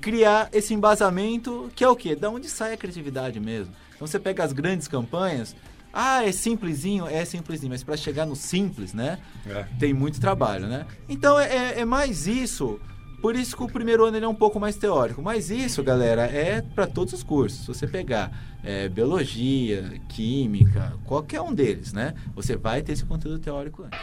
Criar 0.00 0.48
esse 0.52 0.74
embasamento, 0.74 1.70
que 1.74 1.84
é 1.84 1.88
o 1.88 1.94
que? 1.94 2.16
Da 2.16 2.28
onde 2.28 2.48
sai 2.48 2.72
a 2.72 2.76
criatividade 2.76 3.38
mesmo. 3.38 3.72
Então, 3.94 4.06
você 4.06 4.18
pega 4.18 4.42
as 4.42 4.52
grandes 4.52 4.88
campanhas, 4.88 5.54
ah, 5.92 6.26
é 6.26 6.32
simplesinho, 6.32 7.06
é 7.06 7.24
simplesinho, 7.24 7.70
mas 7.70 7.84
para 7.84 7.96
chegar 7.96 8.24
no 8.24 8.34
simples, 8.34 8.94
né? 8.94 9.18
É. 9.46 9.66
Tem 9.78 9.92
muito 9.92 10.18
trabalho, 10.18 10.66
né? 10.66 10.86
Então 11.06 11.38
é, 11.38 11.80
é 11.80 11.84
mais 11.84 12.26
isso. 12.26 12.80
Por 13.22 13.36
isso 13.36 13.56
que 13.56 13.62
o 13.62 13.68
primeiro 13.68 14.04
ano 14.04 14.16
ele 14.16 14.24
é 14.24 14.28
um 14.28 14.34
pouco 14.34 14.58
mais 14.58 14.74
teórico. 14.76 15.22
Mas 15.22 15.48
isso, 15.48 15.80
galera, 15.82 16.22
é 16.24 16.60
para 16.60 16.88
todos 16.88 17.14
os 17.14 17.22
cursos. 17.22 17.60
Se 17.60 17.66
você 17.68 17.86
pegar 17.86 18.32
é, 18.64 18.88
biologia, 18.88 20.00
química, 20.08 20.92
qualquer 21.06 21.40
um 21.40 21.54
deles, 21.54 21.92
né? 21.92 22.14
Você 22.34 22.56
vai 22.56 22.82
ter 22.82 22.92
esse 22.92 23.04
conteúdo 23.04 23.38
teórico 23.38 23.84
antes. 23.84 23.98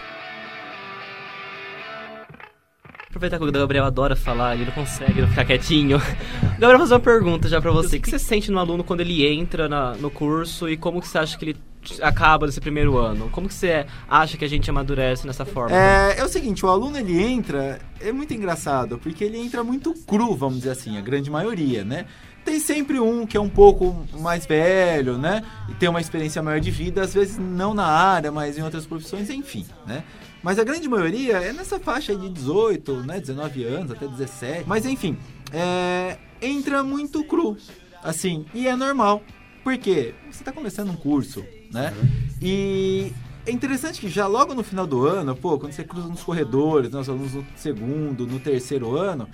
Aproveitar 3.09 3.39
que 3.39 3.43
o 3.43 3.51
Gabriel 3.51 3.85
adora 3.85 4.15
falar, 4.15 4.55
ele 4.55 4.65
não 4.65 4.71
consegue 4.71 5.19
não 5.19 5.27
ficar 5.27 5.43
quietinho. 5.43 5.97
Gabriel, 6.59 6.77
vou 6.77 6.79
fazer 6.79 6.93
uma 6.93 6.99
pergunta 6.99 7.49
já 7.49 7.59
pra 7.59 7.71
você. 7.71 7.97
O 7.97 8.01
que 8.01 8.09
você 8.09 8.19
sente 8.19 8.51
no 8.51 8.59
aluno 8.59 8.83
quando 8.83 9.01
ele 9.01 9.25
entra 9.27 9.67
na- 9.67 9.95
no 9.95 10.11
curso 10.11 10.69
e 10.69 10.77
como 10.77 11.01
que 11.01 11.07
você 11.07 11.17
acha 11.17 11.37
que 11.37 11.43
ele 11.45 11.57
acaba 12.01 12.45
nesse 12.45 12.59
primeiro 12.59 12.97
ano? 12.97 13.29
Como 13.29 13.47
que 13.47 13.53
você 13.53 13.85
acha 14.07 14.37
que 14.37 14.45
a 14.45 14.47
gente 14.49 14.69
amadurece 14.69 15.25
nessa 15.25 15.45
forma? 15.45 15.75
É, 15.75 16.19
é 16.19 16.23
o 16.23 16.27
seguinte, 16.27 16.65
o 16.65 16.69
aluno 16.69 16.97
ele 16.97 17.21
entra, 17.21 17.79
é 17.99 18.11
muito 18.11 18.33
engraçado, 18.33 18.97
porque 18.97 19.23
ele 19.23 19.37
entra 19.37 19.63
muito 19.63 19.93
cru, 20.05 20.35
vamos 20.35 20.59
dizer 20.59 20.71
assim, 20.71 20.97
a 20.97 21.01
grande 21.01 21.29
maioria, 21.29 21.83
né? 21.83 22.05
Tem 22.43 22.59
sempre 22.59 22.99
um 22.99 23.25
que 23.25 23.37
é 23.37 23.39
um 23.39 23.49
pouco 23.49 24.05
mais 24.19 24.45
velho, 24.45 25.17
né? 25.17 25.43
E 25.69 25.73
tem 25.73 25.89
uma 25.89 26.01
experiência 26.01 26.41
maior 26.41 26.59
de 26.59 26.71
vida, 26.71 27.01
às 27.01 27.13
vezes 27.13 27.37
não 27.37 27.73
na 27.73 27.85
área, 27.85 28.31
mas 28.31 28.57
em 28.57 28.63
outras 28.63 28.85
profissões, 28.85 29.29
enfim, 29.29 29.65
né? 29.85 30.03
Mas 30.41 30.57
a 30.57 30.63
grande 30.63 30.87
maioria 30.87 31.37
é 31.37 31.51
nessa 31.51 31.79
faixa 31.79 32.15
de 32.15 32.29
18, 32.29 33.03
né? 33.03 33.19
19 33.19 33.63
anos, 33.65 33.91
até 33.91 34.07
17. 34.07 34.63
Mas 34.67 34.85
enfim, 34.85 35.17
é, 35.51 36.17
entra 36.41 36.81
muito 36.81 37.23
cru, 37.25 37.57
assim, 38.01 38.45
e 38.53 38.67
é 38.67 38.75
normal. 38.75 39.21
Por 39.63 39.77
quê? 39.77 40.15
Você 40.31 40.41
está 40.41 40.51
começando 40.51 40.89
um 40.89 40.95
curso, 40.95 41.45
né? 41.71 41.93
E 42.41 43.11
é 43.45 43.51
interessante 43.51 43.99
que 43.99 44.09
já 44.09 44.27
logo 44.27 44.53
no 44.53 44.63
final 44.63 44.85
do 44.85 45.07
ano, 45.07 45.35
pô, 45.35 45.57
quando 45.57 45.73
você 45.73 45.83
cruza 45.83 46.07
nos 46.07 46.23
corredores, 46.23 46.91
né, 46.91 46.99
os 46.99 47.09
alunos 47.09 47.33
no 47.33 47.45
segundo, 47.55 48.27
no 48.27 48.39
terceiro 48.39 48.95
ano, 48.95 49.27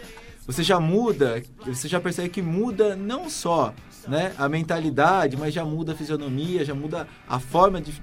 você 0.46 0.64
já 0.64 0.80
muda, 0.80 1.44
você 1.66 1.88
já 1.88 2.00
percebe 2.00 2.30
que 2.30 2.42
muda 2.42 2.96
não 2.96 3.30
só 3.30 3.74
né, 4.08 4.34
a 4.38 4.48
mentalidade, 4.48 5.36
mas 5.36 5.54
já 5.54 5.66
muda 5.66 5.94
a 5.94 5.96
fisionomia, 5.96 6.64
já 6.64 6.76
muda 6.76 7.08
a 7.28 7.40
forma 7.40 7.82
de, 7.82 8.00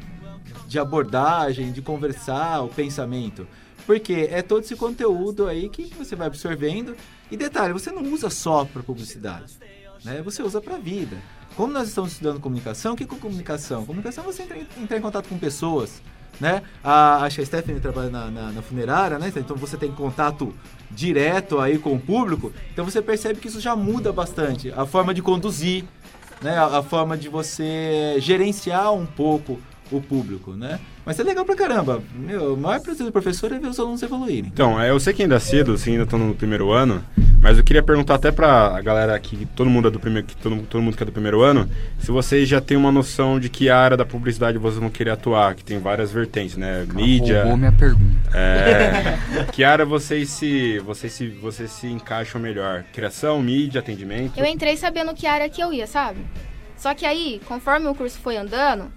de 0.67 0.79
abordagem, 0.79 1.73
de 1.73 1.81
conversar, 1.81 2.63
o 2.63 2.69
pensamento. 2.69 3.47
Porque 3.87 4.29
é 4.31 4.43
todo 4.43 4.63
esse 4.63 4.77
conteúdo 4.77 5.47
aí 5.47 5.69
que 5.69 5.93
você 5.95 6.15
vai 6.15 6.27
absorvendo. 6.27 6.97
E 7.31 7.37
detalhe, 7.37 7.73
você 7.73 7.91
não 7.91 8.03
usa 8.13 8.29
só 8.29 8.65
para 8.65 8.83
publicidade, 8.83 9.55
né? 10.05 10.21
Você 10.23 10.43
usa 10.43 10.61
para 10.61 10.77
vida. 10.77 11.17
Como 11.57 11.73
nós 11.73 11.89
estamos 11.89 12.13
estudando 12.13 12.41
comunicação, 12.41 12.95
o 12.95 12.97
que 12.97 13.05
é 13.05 13.07
comunicação? 13.07 13.85
Comunicação 13.85 14.25
é 14.25 14.27
você 14.27 14.43
entrar, 14.43 14.59
entrar 14.59 14.97
em 14.97 15.01
contato 15.01 15.29
com 15.29 15.39
pessoas, 15.39 16.03
né? 16.41 16.63
A, 16.83 17.25
acho 17.25 17.37
que 17.37 17.43
a 17.43 17.47
Stephanie 17.47 17.81
trabalha 17.81 18.09
na, 18.09 18.31
na, 18.31 18.53
na, 18.53 18.63
funerária, 18.63 19.19
né? 19.19 19.31
Então 19.37 19.57
você 19.57 19.77
tem 19.77 19.93
contato 19.93 20.55
direto 20.91 21.61
aí 21.61 21.79
com 21.79 21.95
o 21.95 22.01
público. 22.01 22.53
Então 22.73 22.85
você 22.85 23.03
percebe 23.03 23.39
que 23.39 23.49
isso 23.49 23.61
já 23.61 23.77
muda 23.77 24.13
bastante. 24.13 24.73
A 24.73 24.87
forma 24.87 25.13
de 25.13 25.21
conduzir, 25.21 25.85
né? 26.41 26.57
A, 26.57 26.79
a 26.79 26.83
forma 26.83 27.19
de 27.19 27.29
você 27.29 28.17
gerenciar 28.19 28.93
um 28.95 29.05
pouco 29.05 29.61
o 29.97 30.03
público, 30.03 30.53
né? 30.53 30.79
Mas 31.05 31.19
é 31.19 31.23
legal 31.23 31.45
pra 31.45 31.57
caramba. 31.57 32.03
Meu, 32.15 32.55
o 32.55 32.57
maior 32.57 32.81
prazer 32.81 33.05
do 33.05 33.13
professor 33.13 33.53
é 33.53 33.59
ver 33.59 33.67
os 33.67 33.79
alunos 33.79 34.03
evoluírem. 34.03 34.51
Então, 34.53 34.81
é, 34.81 34.91
eu 34.91 35.01
sei 35.01 35.13
que 35.13 35.23
ainda 35.23 35.37
é 35.37 35.41
cedo, 35.41 35.73
assim, 35.73 35.93
ainda 35.93 36.05
estão 36.05 36.19
no 36.19 36.35
primeiro 36.35 36.71
ano, 36.71 37.05
mas 37.41 37.59
eu 37.59 37.65
queria 37.65 37.83
perguntar 37.83 38.15
até 38.15 38.31
pra 38.31 38.81
galera 38.81 39.15
aqui, 39.15 39.47
todo 39.57 39.69
mundo 39.69 39.89
é 39.89 39.91
do 39.91 39.99
primeiro, 39.99 40.27
que 40.27 40.37
todo, 40.37 40.57
todo 40.63 40.81
mundo 40.81 40.97
que 40.97 41.03
é 41.03 41.07
do 41.07 41.13
primeiro 41.13 41.43
ano, 41.43 41.69
se 41.99 42.11
vocês 42.11 42.49
já 42.49 42.61
têm 42.61 42.77
uma 42.77 42.93
noção 42.93 43.41
de 43.41 43.49
que 43.49 43.69
área 43.69 43.97
da 43.97 44.05
publicidade 44.05 44.59
vocês 44.59 44.79
vão 44.79 44.91
querer 44.91 45.11
atuar, 45.11 45.55
que 45.55 45.65
tem 45.65 45.79
várias 45.79 46.13
vertentes, 46.13 46.57
né? 46.57 46.87
Mídia. 46.95 47.41
Roubou 47.43 47.57
minha 47.57 47.73
pergunta. 47.73 48.13
É, 48.33 49.19
que 49.53 49.65
área 49.65 49.85
vocês 49.85 50.31
se, 50.31 50.79
vocês 50.81 51.13
se, 51.13 51.29
vocês 51.29 51.71
se 51.71 51.87
encaixam 51.89 52.41
melhor? 52.41 52.85
Criação, 52.93 53.43
mídia, 53.43 53.81
atendimento? 53.81 54.39
Eu 54.39 54.47
entrei 54.47 54.77
sabendo 54.77 55.13
que 55.13 55.27
área 55.27 55.49
que 55.49 55.61
eu 55.61 55.73
ia, 55.73 55.87
sabe? 55.87 56.21
Só 56.77 56.95
que 56.95 57.07
aí, 57.07 57.41
conforme 57.47 57.87
o 57.87 57.95
curso 57.95 58.19
foi 58.19 58.37
andando, 58.37 58.91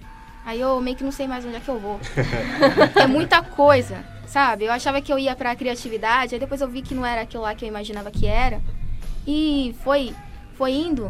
Aí 0.45 0.61
eu 0.61 0.79
meio 0.79 0.95
que 0.95 1.03
não 1.03 1.11
sei 1.11 1.27
mais 1.27 1.43
onde 1.43 1.55
é 1.55 1.59
que 1.59 1.69
eu 1.69 1.79
vou. 1.79 1.99
é 2.95 3.07
muita 3.07 3.41
coisa, 3.41 4.05
sabe? 4.27 4.65
Eu 4.65 4.71
achava 4.71 5.01
que 5.01 5.11
eu 5.11 5.17
ia 5.17 5.35
pra 5.35 5.55
criatividade, 5.55 6.35
aí 6.35 6.39
depois 6.39 6.61
eu 6.61 6.67
vi 6.67 6.81
que 6.81 6.93
não 6.93 7.05
era 7.05 7.21
aquilo 7.21 7.43
lá 7.43 7.55
que 7.55 7.65
eu 7.65 7.69
imaginava 7.69 8.11
que 8.11 8.27
era. 8.27 8.61
E 9.25 9.75
foi, 9.83 10.13
foi 10.53 10.71
indo. 10.71 11.09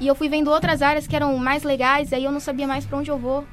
E 0.00 0.08
eu 0.08 0.14
fui 0.16 0.28
vendo 0.28 0.50
outras 0.50 0.82
áreas 0.82 1.06
que 1.06 1.14
eram 1.14 1.36
mais 1.38 1.62
legais, 1.62 2.12
aí 2.12 2.24
eu 2.24 2.32
não 2.32 2.40
sabia 2.40 2.66
mais 2.66 2.84
pra 2.84 2.98
onde 2.98 3.10
eu 3.10 3.16
vou. 3.16 3.46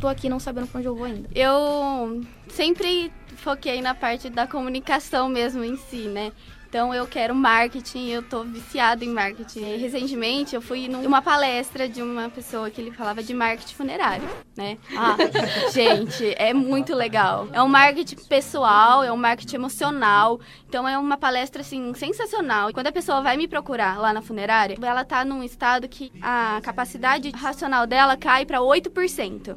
Tô 0.00 0.08
aqui 0.08 0.28
não 0.28 0.40
sabendo 0.40 0.66
pra 0.66 0.78
onde 0.78 0.88
eu 0.88 0.96
vou 0.96 1.06
ainda. 1.06 1.28
Eu 1.32 2.22
sempre 2.48 3.12
foquei 3.36 3.80
na 3.80 3.94
parte 3.94 4.28
da 4.28 4.46
comunicação 4.48 5.28
mesmo 5.28 5.62
em 5.62 5.76
si, 5.76 6.08
né? 6.08 6.32
Então 6.76 6.92
eu 6.92 7.06
quero 7.06 7.34
marketing, 7.34 8.08
eu 8.08 8.22
tô 8.22 8.44
viciada 8.44 9.02
em 9.02 9.08
marketing. 9.08 9.78
Recentemente 9.78 10.54
eu 10.54 10.60
fui 10.60 10.88
numa 10.88 11.22
palestra 11.22 11.88
de 11.88 12.02
uma 12.02 12.28
pessoa 12.28 12.68
que 12.68 12.78
ele 12.78 12.90
falava 12.90 13.22
de 13.22 13.32
marketing 13.32 13.74
funerário, 13.74 14.28
né? 14.54 14.76
Ah, 14.94 15.16
gente, 15.72 16.34
é 16.36 16.52
muito 16.52 16.94
legal. 16.94 17.48
É 17.50 17.62
um 17.62 17.66
marketing 17.66 18.16
pessoal, 18.28 19.02
é 19.02 19.10
um 19.10 19.16
marketing 19.16 19.56
emocional. 19.56 20.38
Então 20.68 20.86
é 20.86 20.98
uma 20.98 21.16
palestra 21.16 21.62
assim 21.62 21.94
sensacional. 21.94 22.70
Quando 22.74 22.88
a 22.88 22.92
pessoa 22.92 23.22
vai 23.22 23.38
me 23.38 23.48
procurar 23.48 23.98
lá 23.98 24.12
na 24.12 24.20
funerária, 24.20 24.76
ela 24.82 25.02
tá 25.02 25.24
num 25.24 25.42
estado 25.42 25.88
que 25.88 26.12
a 26.20 26.60
capacidade 26.62 27.30
racional 27.30 27.86
dela 27.86 28.18
cai 28.18 28.44
para 28.44 28.58
8%. 28.58 29.56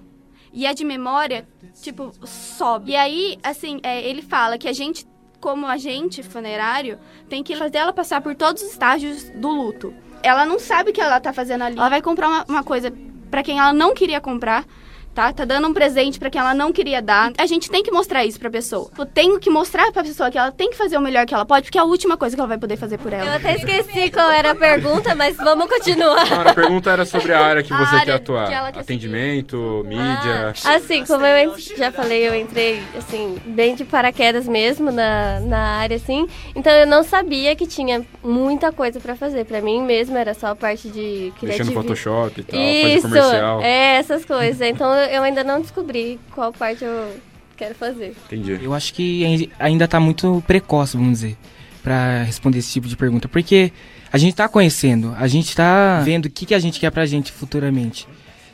E 0.53 0.65
a 0.65 0.73
de 0.73 0.83
memória, 0.85 1.47
tipo, 1.81 2.11
sobe. 2.25 2.93
E 2.93 2.95
aí, 2.95 3.37
assim, 3.43 3.79
é, 3.83 4.01
ele 4.07 4.21
fala 4.21 4.57
que 4.57 4.67
a 4.67 4.73
gente 4.73 5.05
como 5.39 5.67
agente 5.67 6.21
funerário, 6.21 6.99
tem 7.27 7.43
que 7.43 7.55
fazer 7.55 7.77
ela 7.77 7.93
passar 7.93 8.21
por 8.21 8.35
todos 8.35 8.61
os 8.61 8.71
estágios 8.71 9.29
do 9.29 9.49
luto. 9.49 9.93
Ela 10.21 10.45
não 10.45 10.59
sabe 10.59 10.91
o 10.91 10.93
que 10.93 11.01
ela 11.01 11.19
tá 11.19 11.31
fazendo 11.31 11.63
ali. 11.63 11.77
Ela 11.77 11.89
vai 11.89 12.01
comprar 12.01 12.27
uma, 12.27 12.45
uma 12.47 12.63
coisa 12.63 12.93
para 13.31 13.43
quem 13.43 13.59
ela 13.59 13.71
não 13.71 13.93
queria 13.93 14.19
comprar 14.19 14.65
tá? 15.13 15.31
Tá 15.33 15.45
dando 15.45 15.67
um 15.67 15.73
presente 15.73 16.19
para 16.19 16.29
quem 16.29 16.39
ela 16.39 16.53
não 16.53 16.71
queria 16.71 17.01
dar. 17.01 17.31
A 17.37 17.45
gente 17.45 17.69
tem 17.69 17.83
que 17.83 17.91
mostrar 17.91 18.25
isso 18.25 18.39
pra 18.39 18.49
pessoa. 18.49 18.89
Eu 18.97 19.05
tenho 19.05 19.39
que 19.39 19.49
mostrar 19.49 19.91
pra 19.91 20.03
pessoa 20.03 20.29
que 20.31 20.37
ela 20.37 20.51
tem 20.51 20.69
que 20.69 20.77
fazer 20.77 20.97
o 20.97 21.01
melhor 21.01 21.25
que 21.25 21.33
ela 21.33 21.45
pode, 21.45 21.63
porque 21.65 21.77
é 21.77 21.81
a 21.81 21.85
última 21.85 22.17
coisa 22.17 22.35
que 22.35 22.39
ela 22.39 22.47
vai 22.47 22.57
poder 22.57 22.77
fazer 22.77 22.97
por 22.97 23.11
ela. 23.13 23.25
Eu 23.25 23.33
até 23.33 23.55
esqueci 23.55 24.09
qual 24.11 24.29
era 24.31 24.51
a 24.51 24.55
pergunta, 24.55 25.15
mas 25.15 25.35
vamos 25.37 25.67
continuar. 25.67 26.29
Não, 26.29 26.41
a 26.41 26.53
pergunta 26.53 26.91
era 26.91 27.05
sobre 27.05 27.33
a 27.33 27.39
área 27.45 27.63
que 27.63 27.69
você 27.69 27.95
área 27.95 28.05
quer 28.05 28.13
atuar. 28.13 28.45
Que 28.45 28.71
quer 28.71 28.79
Atendimento, 28.79 29.81
seguir. 29.83 29.89
mídia. 29.95 30.53
Ah, 30.65 30.75
assim, 30.75 31.05
como 31.05 31.25
eu 31.25 31.57
já 31.77 31.91
falei, 31.91 32.27
eu 32.27 32.35
entrei, 32.35 32.81
assim, 32.97 33.37
bem 33.45 33.75
de 33.75 33.85
paraquedas 33.85 34.47
mesmo 34.47 34.91
na, 34.91 35.39
na 35.41 35.59
área, 35.77 35.95
assim. 35.97 36.27
Então 36.55 36.71
eu 36.73 36.87
não 36.87 37.03
sabia 37.03 37.55
que 37.55 37.67
tinha 37.67 38.05
muita 38.23 38.71
coisa 38.71 38.99
pra 38.99 39.15
fazer. 39.15 39.45
Pra 39.45 39.61
mim 39.61 39.81
mesmo 39.81 40.17
era 40.17 40.33
só 40.33 40.47
a 40.47 40.55
parte 40.55 40.89
de 40.89 41.33
criatividade. 41.39 41.59
Mexer 41.59 41.63
no 41.65 41.71
Photoshop 41.73 42.41
e 42.41 42.43
tal, 42.43 42.59
Isso, 42.59 43.01
fazer 43.09 43.21
comercial. 43.21 43.61
É, 43.61 43.95
essas 43.95 44.25
coisas. 44.25 44.61
Então 44.61 44.89
eu 44.99 45.23
ainda 45.23 45.43
não 45.43 45.61
descobri 45.61 46.19
qual 46.31 46.51
parte 46.51 46.83
eu 46.83 47.15
quero 47.57 47.75
fazer. 47.75 48.15
Entendi. 48.25 48.59
Eu 48.61 48.73
acho 48.73 48.93
que 48.93 49.49
ainda 49.59 49.87
tá 49.87 49.99
muito 49.99 50.43
precoce, 50.47 50.95
vamos 50.95 51.19
dizer, 51.19 51.37
para 51.83 52.23
responder 52.23 52.59
esse 52.59 52.71
tipo 52.71 52.87
de 52.87 52.95
pergunta, 52.95 53.27
porque 53.27 53.71
a 54.11 54.17
gente 54.17 54.35
tá 54.35 54.47
conhecendo, 54.47 55.15
a 55.17 55.27
gente 55.27 55.55
tá 55.55 56.01
vendo 56.03 56.25
o 56.25 56.29
que, 56.29 56.45
que 56.45 56.53
a 56.53 56.59
gente 56.59 56.79
quer 56.79 56.91
pra 56.91 57.05
gente 57.05 57.31
futuramente. 57.31 58.07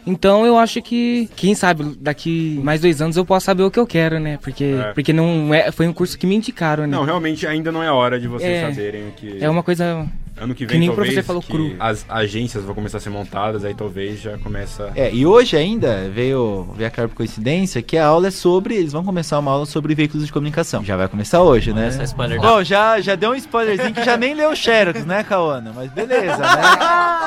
Então 0.08 0.46
eu 0.46 0.58
acho 0.58 0.82
que, 0.82 1.28
quem 1.36 1.56
sabe, 1.56 1.96
daqui 2.00 2.60
mais 2.64 2.82
dois 2.82 3.02
anos 3.02 3.18
eu 3.18 3.25
posso 3.25 3.46
saber 3.46 3.64
o 3.64 3.72
que 3.72 3.80
eu 3.80 3.88
quero, 3.88 4.20
né? 4.20 4.38
Porque, 4.42 4.75
é. 4.80 4.94
porque 4.94 5.12
não 5.12 5.52
é, 5.54 5.72
foi 5.72 5.88
um 5.88 5.94
curso 5.94 6.18
que 6.18 6.28
me 6.28 6.36
indicaram, 6.36 6.86
né? 6.86 6.96
Não, 6.96 7.04
realmente 7.04 7.48
ainda 7.48 7.72
não 7.72 7.82
é 7.82 7.92
hora 7.92 8.20
de 8.20 8.28
vocês 8.28 8.52
é, 8.52 8.70
saberem 8.70 9.08
o 9.08 9.12
que. 9.12 9.44
É 9.44 9.50
uma 9.50 9.64
coisa 9.64 10.08
Ano 10.38 10.54
que 10.54 10.65
vem, 10.65 10.74
que 10.74 10.80
nem 10.80 10.89
talvez, 10.89 11.10
o 11.10 11.13
professor 11.13 11.24
falou 11.24 11.42
cru. 11.42 11.75
as 11.80 12.06
agências 12.10 12.65
vão 12.65 12.75
começar 12.75 12.98
a 12.98 13.01
ser 13.01 13.10
montadas, 13.10 13.63
aí 13.63 13.74
talvez 13.74 14.20
já 14.20 14.38
começa... 14.38 14.92
É, 14.94 15.13
e 15.13 15.25
hoje 15.25 15.56
ainda 15.56 16.10
veio, 16.10 16.68
veio 16.75 16.88
a 16.88 16.92
cara 16.92 17.08
por 17.08 17.15
coincidência 17.15 17.82
que 17.82 17.98
a 17.98 18.06
aula 18.06 18.27
é 18.27 18.32
sobre, 18.32 18.75
eles 18.75 18.92
vão 18.92 19.04
começar 19.04 19.39
uma 19.39 19.51
aula 19.51 19.65
sobre 19.65 19.96
veículos 19.96 20.25
de 20.25 20.34
comunicação. 20.34 20.84
Já 20.84 20.98
vai 20.98 21.08
começar 21.08 21.42
hoje, 21.42 21.72
né? 21.72 21.88
Essa 21.88 22.01
é 22.01 22.06
spoiler 22.06 22.42
Bom, 22.42 22.63
já, 22.63 23.00
já 23.00 23.15
deu 23.15 23.32
um 23.32 23.36
spoilerzinho 23.36 23.94
que 23.94 24.04
já 24.04 24.18
nem 24.18 24.34
leu 24.34 24.51
o 24.51 24.56
Xerox, 24.56 25.06
né, 25.06 25.24
Cauana? 25.24 25.72
Mas 25.74 25.89
beleza, 25.92 26.38
né? 26.38 26.46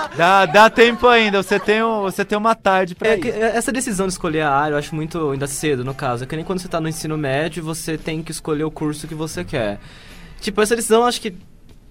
Dá, 0.16 0.46
dá 0.46 0.70
tempo 0.70 1.06
ainda, 1.06 1.42
você 1.42 1.60
tem, 1.60 1.82
um, 1.82 2.00
você 2.00 2.24
tem 2.24 2.36
uma 2.36 2.54
tarde 2.54 2.94
pra 2.94 3.08
é, 3.08 3.20
Essa 3.54 3.70
decisão 3.70 4.06
de 4.06 4.12
escolher 4.12 4.40
a 4.40 4.50
área 4.50 4.74
eu 4.74 4.78
acho 4.78 4.94
muito 4.94 5.30
ainda 5.30 5.46
cedo, 5.46 5.84
no 5.84 5.94
caso. 5.94 6.24
É 6.24 6.26
que 6.26 6.34
nem 6.34 6.44
quando 6.44 6.60
você 6.60 6.68
tá 6.68 6.80
no 6.80 6.88
ensino 6.88 7.16
médio, 7.16 7.62
você 7.62 7.96
tem 7.96 8.22
que 8.22 8.32
escolher 8.32 8.64
o 8.64 8.70
curso 8.70 9.06
que 9.06 9.14
você 9.14 9.44
quer. 9.44 9.78
Tipo, 10.40 10.62
essa 10.62 10.74
decisão 10.74 11.04
acho 11.04 11.20
que 11.20 11.34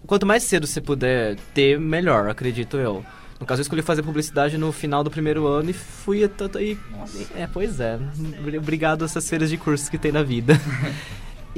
quanto 0.08 0.26
mais 0.26 0.44
cedo 0.44 0.66
você 0.66 0.82
puder 0.82 1.36
ter, 1.54 1.80
melhor, 1.80 2.30
acredito 2.30 2.78
eu. 2.78 3.06
No 3.40 3.46
caso, 3.46 3.60
eu 3.60 3.64
escolhi 3.64 3.84
fazer 3.84 4.02
publicidade 4.02 4.58
no 4.58 4.72
final 4.72 5.04
do 5.04 5.12
primeiro 5.12 5.46
ano 5.46 5.70
e 5.70 5.74
fui 5.74 6.24
e, 6.24 6.78
É, 7.36 7.48
pois 7.52 7.80
é. 7.80 8.00
Obrigado 8.58 9.04
a 9.04 9.06
essas 9.06 9.30
feiras 9.30 9.50
de 9.50 9.58
cursos 9.58 9.90
que 9.90 9.98
tem 9.98 10.12
na 10.12 10.24
vida. 10.24 10.60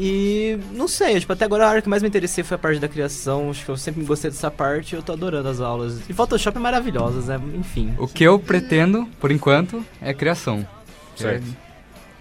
E 0.02 0.58
não 0.72 0.88
sei, 0.88 1.20
tipo, 1.20 1.34
até 1.34 1.44
agora 1.44 1.66
a 1.66 1.70
área 1.72 1.82
que 1.82 1.90
mais 1.90 2.02
me 2.02 2.08
interessei 2.08 2.42
foi 2.42 2.56
a 2.56 2.58
parte 2.58 2.80
da 2.80 2.88
criação. 2.88 3.50
Acho 3.50 3.66
que 3.66 3.70
eu 3.70 3.76
sempre 3.76 4.02
gostei 4.06 4.32
dessa 4.32 4.50
parte 4.50 4.94
e 4.94 4.96
eu 4.96 5.04
tô 5.04 5.12
adorando 5.12 5.50
as 5.50 5.60
aulas. 5.60 6.00
E 6.10 6.14
Photoshop 6.14 6.58
é 6.58 6.62
maravilhosas, 6.62 7.26
né? 7.26 7.38
Enfim. 7.54 7.94
O 7.98 8.08
que 8.08 8.24
eu 8.24 8.40
pretendo, 8.40 9.06
por 9.20 9.30
enquanto, 9.30 9.86
é 10.02 10.14
criação. 10.14 10.66
Certo. 11.18 11.44
É, 11.44 11.69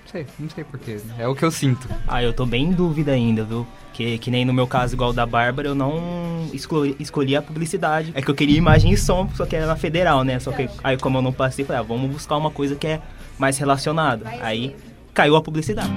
não 0.08 0.12
sei, 0.12 0.26
não 0.38 0.50
sei 0.50 0.64
porquê. 0.64 1.00
É 1.18 1.28
o 1.28 1.34
que 1.34 1.44
eu 1.44 1.50
sinto. 1.50 1.86
Ah, 2.06 2.22
eu 2.22 2.32
tô 2.32 2.46
bem 2.46 2.64
em 2.64 2.72
dúvida 2.72 3.12
ainda, 3.12 3.44
viu? 3.44 3.66
Que, 3.92 4.16
que 4.18 4.30
nem 4.30 4.44
no 4.44 4.54
meu 4.54 4.66
caso, 4.66 4.94
igual 4.94 5.12
da 5.12 5.26
Bárbara, 5.26 5.68
eu 5.68 5.74
não 5.74 6.48
escolhi, 6.52 6.96
escolhi 6.98 7.36
a 7.36 7.42
publicidade. 7.42 8.12
É 8.14 8.22
que 8.22 8.30
eu 8.30 8.34
queria 8.34 8.56
imagem 8.56 8.92
e 8.92 8.96
som, 8.96 9.28
só 9.34 9.44
que 9.44 9.54
era 9.54 9.66
na 9.66 9.76
federal, 9.76 10.24
né? 10.24 10.38
Só 10.40 10.50
que 10.52 10.68
aí, 10.82 10.96
como 10.96 11.18
eu 11.18 11.22
não 11.22 11.32
passei, 11.32 11.64
falei, 11.64 11.80
ah, 11.80 11.84
vamos 11.84 12.10
buscar 12.10 12.36
uma 12.36 12.50
coisa 12.50 12.74
que 12.74 12.86
é 12.86 13.02
mais 13.38 13.58
relacionada. 13.58 14.26
Aí 14.40 14.74
caiu 15.12 15.36
a 15.36 15.42
publicidade. 15.42 15.92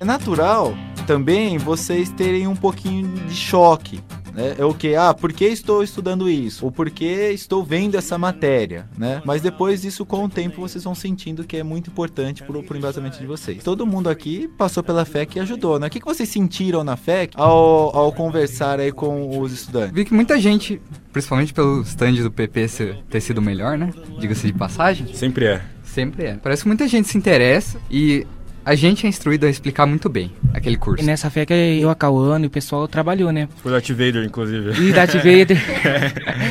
É 0.00 0.04
natural 0.04 0.74
também 1.06 1.58
vocês 1.58 2.10
terem 2.10 2.46
um 2.46 2.56
pouquinho 2.56 3.08
de 3.28 3.34
choque 3.34 4.02
né? 4.34 4.54
É 4.58 4.64
o 4.64 4.74
que? 4.74 4.94
Ah, 4.94 5.14
por 5.14 5.32
que 5.32 5.44
estou 5.44 5.82
estudando 5.82 6.28
isso? 6.28 6.64
Ou 6.64 6.72
por 6.72 6.90
que 6.90 7.04
estou 7.32 7.64
vendo 7.64 7.96
essa 7.96 8.16
matéria, 8.18 8.88
né? 8.96 9.22
Mas 9.24 9.42
depois 9.42 9.82
disso, 9.82 10.04
com 10.04 10.24
o 10.24 10.28
tempo, 10.28 10.60
vocês 10.60 10.84
vão 10.84 10.94
sentindo 10.94 11.44
que 11.44 11.56
é 11.56 11.62
muito 11.62 11.90
importante 11.90 12.42
pro, 12.42 12.62
pro 12.62 12.76
embasamento 12.76 13.18
de 13.18 13.26
vocês. 13.26 13.62
Todo 13.62 13.86
mundo 13.86 14.08
aqui 14.08 14.48
passou 14.56 14.82
pela 14.82 15.04
FEC 15.04 15.36
e 15.36 15.40
ajudou, 15.40 15.78
né? 15.78 15.86
O 15.86 15.90
que, 15.90 16.00
que 16.00 16.06
vocês 16.06 16.28
sentiram 16.28 16.82
na 16.82 16.96
FEC 16.96 17.34
ao, 17.36 17.94
ao 17.96 18.12
conversar 18.12 18.80
aí 18.80 18.92
com 18.92 19.38
os 19.40 19.52
estudantes? 19.52 19.92
Vi 19.92 20.04
que 20.04 20.14
muita 20.14 20.40
gente, 20.40 20.80
principalmente 21.12 21.52
pelo 21.52 21.82
stand 21.82 22.14
do 22.14 22.30
PP 22.30 22.66
ter 23.08 23.20
sido 23.20 23.42
melhor, 23.42 23.76
né? 23.76 23.90
Diga-se 24.18 24.46
de 24.46 24.52
passagem. 24.52 25.14
Sempre 25.14 25.46
é. 25.46 25.62
Sempre 25.82 26.24
é. 26.24 26.36
Parece 26.36 26.62
que 26.62 26.68
muita 26.68 26.88
gente 26.88 27.08
se 27.08 27.18
interessa 27.18 27.78
e 27.90 28.26
a 28.64 28.74
gente 28.74 29.06
é 29.06 29.08
instruído 29.08 29.46
a 29.46 29.50
explicar 29.50 29.86
muito 29.86 30.08
bem 30.08 30.30
aquele 30.54 30.76
curso. 30.76 31.02
E 31.02 31.06
nessa 31.06 31.28
fé 31.30 31.44
que 31.44 31.52
eu, 31.52 31.90
a 31.90 31.94
Cauã 31.94 32.40
e 32.40 32.46
o 32.46 32.50
pessoal 32.50 32.86
trabalhou, 32.86 33.32
né? 33.32 33.48
Foi 33.56 33.72
Darth 33.72 33.88
Vader, 33.88 34.24
inclusive. 34.24 34.80
E 34.80 34.92
Darth 34.92 35.14
Vader. 35.14 35.58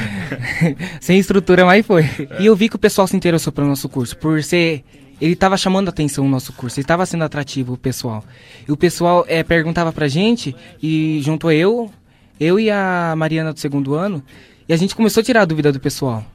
Sem 1.00 1.20
estrutura, 1.20 1.66
mas 1.66 1.86
foi. 1.86 2.04
É. 2.04 2.42
E 2.42 2.46
eu 2.46 2.56
vi 2.56 2.68
que 2.68 2.76
o 2.76 2.80
pessoal 2.80 3.08
se 3.08 3.16
interessou 3.16 3.52
pelo 3.54 3.68
nosso 3.68 3.88
curso, 3.88 4.18
por 4.18 4.44
ser... 4.44 4.84
Ele 5.20 5.34
estava 5.34 5.56
chamando 5.56 5.88
a 5.88 5.92
atenção 5.92 6.26
o 6.26 6.30
nosso 6.30 6.52
curso, 6.52 6.80
ele 6.80 6.84
estava 6.84 7.06
sendo 7.06 7.24
atrativo 7.24 7.74
o 7.74 7.78
pessoal. 7.78 8.24
E 8.68 8.72
o 8.72 8.78
pessoal 8.78 9.24
é, 9.28 9.44
perguntava 9.44 9.94
pra 9.94 10.08
gente, 10.08 10.56
e 10.82 11.22
juntou 11.22 11.52
eu, 11.52 11.92
eu 12.40 12.60
e 12.60 12.72
a 12.72 13.14
Mariana 13.16 13.54
do 13.54 13.60
segundo 13.60 13.94
ano, 13.94 14.24
e 14.68 14.74
a 14.74 14.78
gente 14.78 14.96
começou 14.96 15.22
a 15.22 15.24
tirar 15.24 15.42
a 15.44 15.46
dúvida 15.46 15.72
do 15.72 15.80
pessoal. 15.80 16.26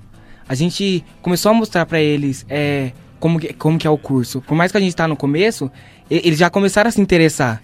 A 0.49 0.55
gente 0.55 1.05
começou 1.21 1.51
a 1.51 1.55
mostrar 1.55 1.85
pra 1.85 2.01
eles 2.01 2.47
é, 2.49 2.93
como, 3.19 3.39
que, 3.39 3.53
como 3.53 3.79
que 3.79 3.87
é 3.87 3.91
o 3.91 3.99
curso. 3.99 4.41
Por 4.41 4.55
mais 4.55 4.71
que 4.71 4.79
a 4.79 4.81
gente 4.81 4.95
tá 4.95 5.07
no 5.07 5.17
começo, 5.17 5.71
eles 6.11 6.39
já 6.39 6.51
começaram 6.51 6.89
a 6.89 6.91
se 6.91 7.01
interessar. 7.01 7.63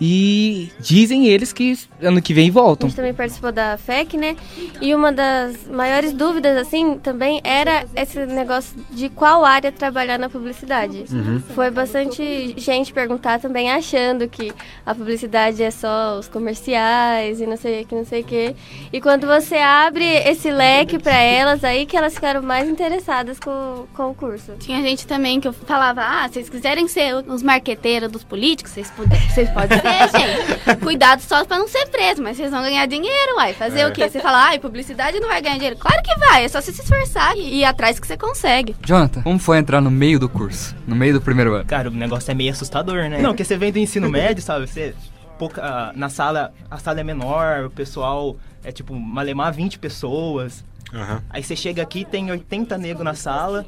E 0.00 0.70
dizem 0.80 1.26
eles 1.26 1.52
que 1.52 1.78
ano 2.00 2.20
que 2.20 2.34
vem 2.34 2.50
A 2.50 2.52
voltam. 2.52 2.88
gente 2.88 2.96
também 2.96 3.14
participou 3.14 3.52
da 3.52 3.76
FEC, 3.78 4.16
né? 4.16 4.36
E 4.80 4.94
uma 4.94 5.12
das 5.12 5.66
maiores 5.68 6.12
dúvidas, 6.12 6.56
assim, 6.56 6.98
também 6.98 7.40
era 7.42 7.84
esse 7.94 8.18
negócio 8.26 8.76
de 8.90 9.08
qual 9.08 9.44
área 9.44 9.72
trabalhar 9.72 10.18
na 10.18 10.28
publicidade. 10.28 11.04
Foi 11.54 11.70
bastante 11.70 12.54
gente 12.56 12.92
perguntar 12.92 13.40
também, 13.40 13.70
achando 13.70 14.28
que 14.28 14.52
a 14.84 14.94
publicidade 14.94 15.62
é 15.62 15.70
só 15.70 16.18
os 16.18 16.28
comerciais 16.28 17.40
e 17.40 17.46
não 17.46 17.56
sei 17.56 17.82
o 17.82 17.86
que, 17.86 17.94
não 17.94 18.04
sei 18.04 18.20
o 18.22 18.24
que. 18.24 18.54
E 18.92 19.00
quando 19.00 19.26
você 19.26 19.56
abre 19.56 20.04
esse 20.04 20.50
leque 20.50 20.98
pra 20.98 21.16
elas, 21.16 21.64
aí 21.64 21.86
que 21.86 21.96
elas 21.96 22.14
ficaram 22.14 22.42
mais 22.42 22.68
interessadas 22.68 23.38
com, 23.38 23.86
com 23.94 24.10
o 24.10 24.14
curso. 24.14 24.52
Tinha 24.58 24.80
gente 24.82 25.06
também 25.06 25.40
que 25.40 25.48
eu 25.48 25.52
falava, 25.52 26.02
ah, 26.02 26.26
se 26.28 26.34
vocês 26.34 26.48
quiserem 26.48 26.86
ser 26.88 27.14
os 27.14 27.42
marqueteiros 27.42 28.10
dos 28.10 28.24
políticos, 28.24 28.72
vocês, 28.72 28.90
puder, 28.90 29.20
vocês 29.32 29.48
podem 29.50 29.78
ser, 29.86 30.18
gente. 30.18 30.76
Cuidado 30.82 31.20
só 31.20 31.44
pra 31.44 31.58
não 31.58 31.68
ser 31.68 31.86
preso, 31.88 32.22
mas 32.22 32.36
vocês 32.36 32.50
vão 32.50 32.62
ganhar 32.62 32.86
dinheiro, 32.86 33.36
uai. 33.36 33.52
Fazer 33.54 33.80
É. 33.80 33.86
o 33.88 33.92
quê? 33.92 34.08
Você 34.08 34.20
fala, 34.20 34.44
ai, 34.44 34.58
publicidade 34.58 35.18
não 35.20 35.28
vai 35.28 35.40
ganhar 35.40 35.54
dinheiro. 35.56 35.76
Claro 35.76 36.02
que 36.02 36.14
vai, 36.18 36.44
é 36.44 36.48
só 36.48 36.60
você 36.60 36.72
se 36.72 36.82
esforçar 36.82 37.36
e 37.36 37.60
ir 37.60 37.64
atrás 37.64 37.98
que 38.00 38.06
você 38.06 38.16
consegue. 38.16 38.74
Jonathan, 38.84 39.22
como 39.22 39.38
foi 39.38 39.58
entrar 39.58 39.80
no 39.80 39.90
meio 39.90 40.18
do 40.18 40.28
curso? 40.28 40.74
No 40.86 40.94
meio 40.96 41.14
do 41.14 41.20
primeiro 41.20 41.54
ano? 41.54 41.64
Cara, 41.64 41.88
o 41.88 41.92
negócio 41.92 42.30
é 42.30 42.34
meio 42.34 42.52
assustador, 42.52 43.08
né? 43.08 43.18
Não, 43.20 43.30
porque 43.30 43.44
você 43.44 43.56
vem 43.56 43.72
do 43.72 43.78
ensino 43.78 44.08
médio, 44.10 44.42
sabe? 44.42 44.66
Você. 44.66 44.94
Pouca, 45.38 45.62
ah, 45.62 45.92
na 45.94 46.08
sala, 46.08 46.50
a 46.70 46.78
sala 46.78 47.00
é 47.00 47.04
menor, 47.04 47.66
o 47.66 47.70
pessoal 47.70 48.36
é 48.64 48.72
tipo, 48.72 48.94
malemar 48.94 49.52
20 49.52 49.78
pessoas. 49.78 50.64
Aham. 50.94 51.22
Aí 51.28 51.42
você 51.42 51.54
chega 51.54 51.82
aqui, 51.82 52.04
tem 52.06 52.30
80 52.30 52.78
negros 52.78 53.04
na 53.04 53.12
sala. 53.14 53.66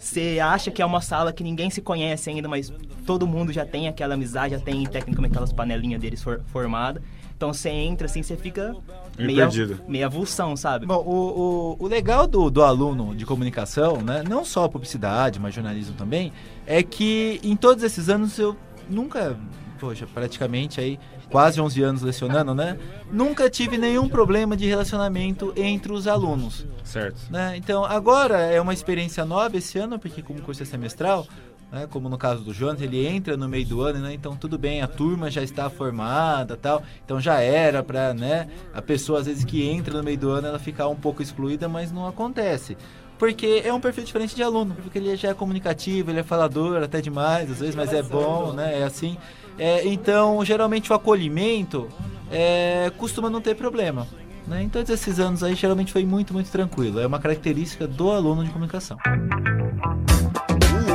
Você 0.00 0.38
acha 0.42 0.70
que 0.70 0.80
é 0.80 0.86
uma 0.86 1.02
sala 1.02 1.30
que 1.30 1.44
ninguém 1.44 1.68
se 1.68 1.82
conhece 1.82 2.30
ainda, 2.30 2.48
mas 2.48 2.72
todo 3.04 3.26
mundo 3.26 3.52
já 3.52 3.66
tem 3.66 3.86
aquela 3.86 4.14
amizade, 4.14 4.54
já 4.54 4.60
tem 4.60 4.82
tecnicamente 4.86 5.32
aquelas 5.32 5.52
panelinhas 5.52 6.00
deles 6.00 6.22
for, 6.22 6.40
formadas. 6.46 7.02
Então 7.36 7.52
você 7.52 7.68
entra 7.68 8.06
assim, 8.06 8.22
você 8.22 8.34
fica 8.34 8.74
Meio 9.16 9.26
meio, 9.26 9.38
perdido. 9.38 9.80
meio 9.86 10.06
avulsão, 10.06 10.56
sabe? 10.56 10.86
Bom, 10.86 11.02
o, 11.06 11.76
o, 11.80 11.84
o 11.84 11.86
legal 11.86 12.26
do, 12.26 12.50
do 12.50 12.62
aluno 12.62 13.14
de 13.14 13.26
comunicação, 13.26 14.00
né, 14.00 14.22
não 14.26 14.42
só 14.42 14.66
publicidade, 14.68 15.38
mas 15.38 15.54
jornalismo 15.54 15.94
também, 15.96 16.32
é 16.66 16.82
que 16.82 17.38
em 17.42 17.54
todos 17.54 17.84
esses 17.84 18.08
anos 18.08 18.38
eu 18.38 18.56
nunca, 18.88 19.36
poxa, 19.80 20.06
praticamente 20.06 20.80
aí 20.80 20.98
quase 21.30 21.60
11 21.60 21.82
anos 21.82 22.02
lecionando, 22.02 22.54
né, 22.54 22.76
nunca 23.10 23.48
tive 23.48 23.78
nenhum 23.78 24.08
problema 24.08 24.56
de 24.56 24.66
relacionamento 24.66 25.52
entre 25.56 25.92
os 25.92 26.06
alunos. 26.06 26.66
Certo. 26.84 27.20
né? 27.30 27.56
Então, 27.56 27.84
agora 27.84 28.38
é 28.40 28.60
uma 28.60 28.74
experiência 28.74 29.24
nova 29.24 29.56
esse 29.56 29.78
ano, 29.78 29.98
porque 29.98 30.22
como 30.22 30.40
o 30.40 30.42
curso 30.42 30.62
é 30.62 30.66
semestral, 30.66 31.26
né, 31.70 31.86
como 31.88 32.08
no 32.08 32.18
caso 32.18 32.42
do 32.42 32.52
Jonas, 32.52 32.82
ele 32.82 33.06
entra 33.06 33.36
no 33.36 33.48
meio 33.48 33.64
do 33.64 33.80
ano, 33.80 34.00
né? 34.00 34.12
Então 34.12 34.34
tudo 34.36 34.58
bem, 34.58 34.82
a 34.82 34.88
turma 34.88 35.30
já 35.30 35.42
está 35.42 35.70
formada, 35.70 36.56
tal. 36.56 36.82
Então 37.04 37.20
já 37.20 37.40
era 37.40 37.82
para, 37.82 38.12
né, 38.12 38.48
a 38.74 38.82
pessoa 38.82 39.20
às 39.20 39.26
vezes 39.26 39.44
que 39.44 39.62
entra 39.62 39.96
no 39.96 40.02
meio 40.02 40.18
do 40.18 40.30
ano 40.30 40.48
ela 40.48 40.58
ficar 40.58 40.88
um 40.88 40.96
pouco 40.96 41.22
excluída, 41.22 41.68
mas 41.68 41.92
não 41.92 42.06
acontece. 42.06 42.76
Porque 43.20 43.62
é 43.64 43.72
um 43.72 43.78
perfil 43.78 44.02
diferente 44.02 44.34
de 44.34 44.42
aluno, 44.42 44.74
porque 44.82 44.98
ele 44.98 45.14
já 45.14 45.28
é 45.28 45.34
comunicativo, 45.34 46.10
ele 46.10 46.20
é 46.20 46.22
falador 46.22 46.82
até 46.82 47.02
demais, 47.02 47.50
às 47.50 47.60
vezes, 47.60 47.74
mas 47.74 47.92
é 47.92 48.02
bom, 48.02 48.54
né? 48.54 48.80
É 48.80 48.82
assim. 48.82 49.18
É, 49.60 49.86
então, 49.86 50.42
geralmente 50.42 50.90
o 50.90 50.94
acolhimento 50.94 51.86
é, 52.32 52.90
costuma 52.96 53.28
não 53.28 53.42
ter 53.42 53.54
problema. 53.54 54.08
Né? 54.46 54.62
Em 54.62 54.70
todos 54.70 54.88
esses 54.88 55.20
anos 55.20 55.42
aí, 55.42 55.54
geralmente 55.54 55.92
foi 55.92 56.02
muito, 56.02 56.32
muito 56.32 56.50
tranquilo. 56.50 56.98
É 56.98 57.06
uma 57.06 57.18
característica 57.18 57.86
do 57.86 58.10
aluno 58.10 58.42
de 58.42 58.50
comunicação. 58.50 58.96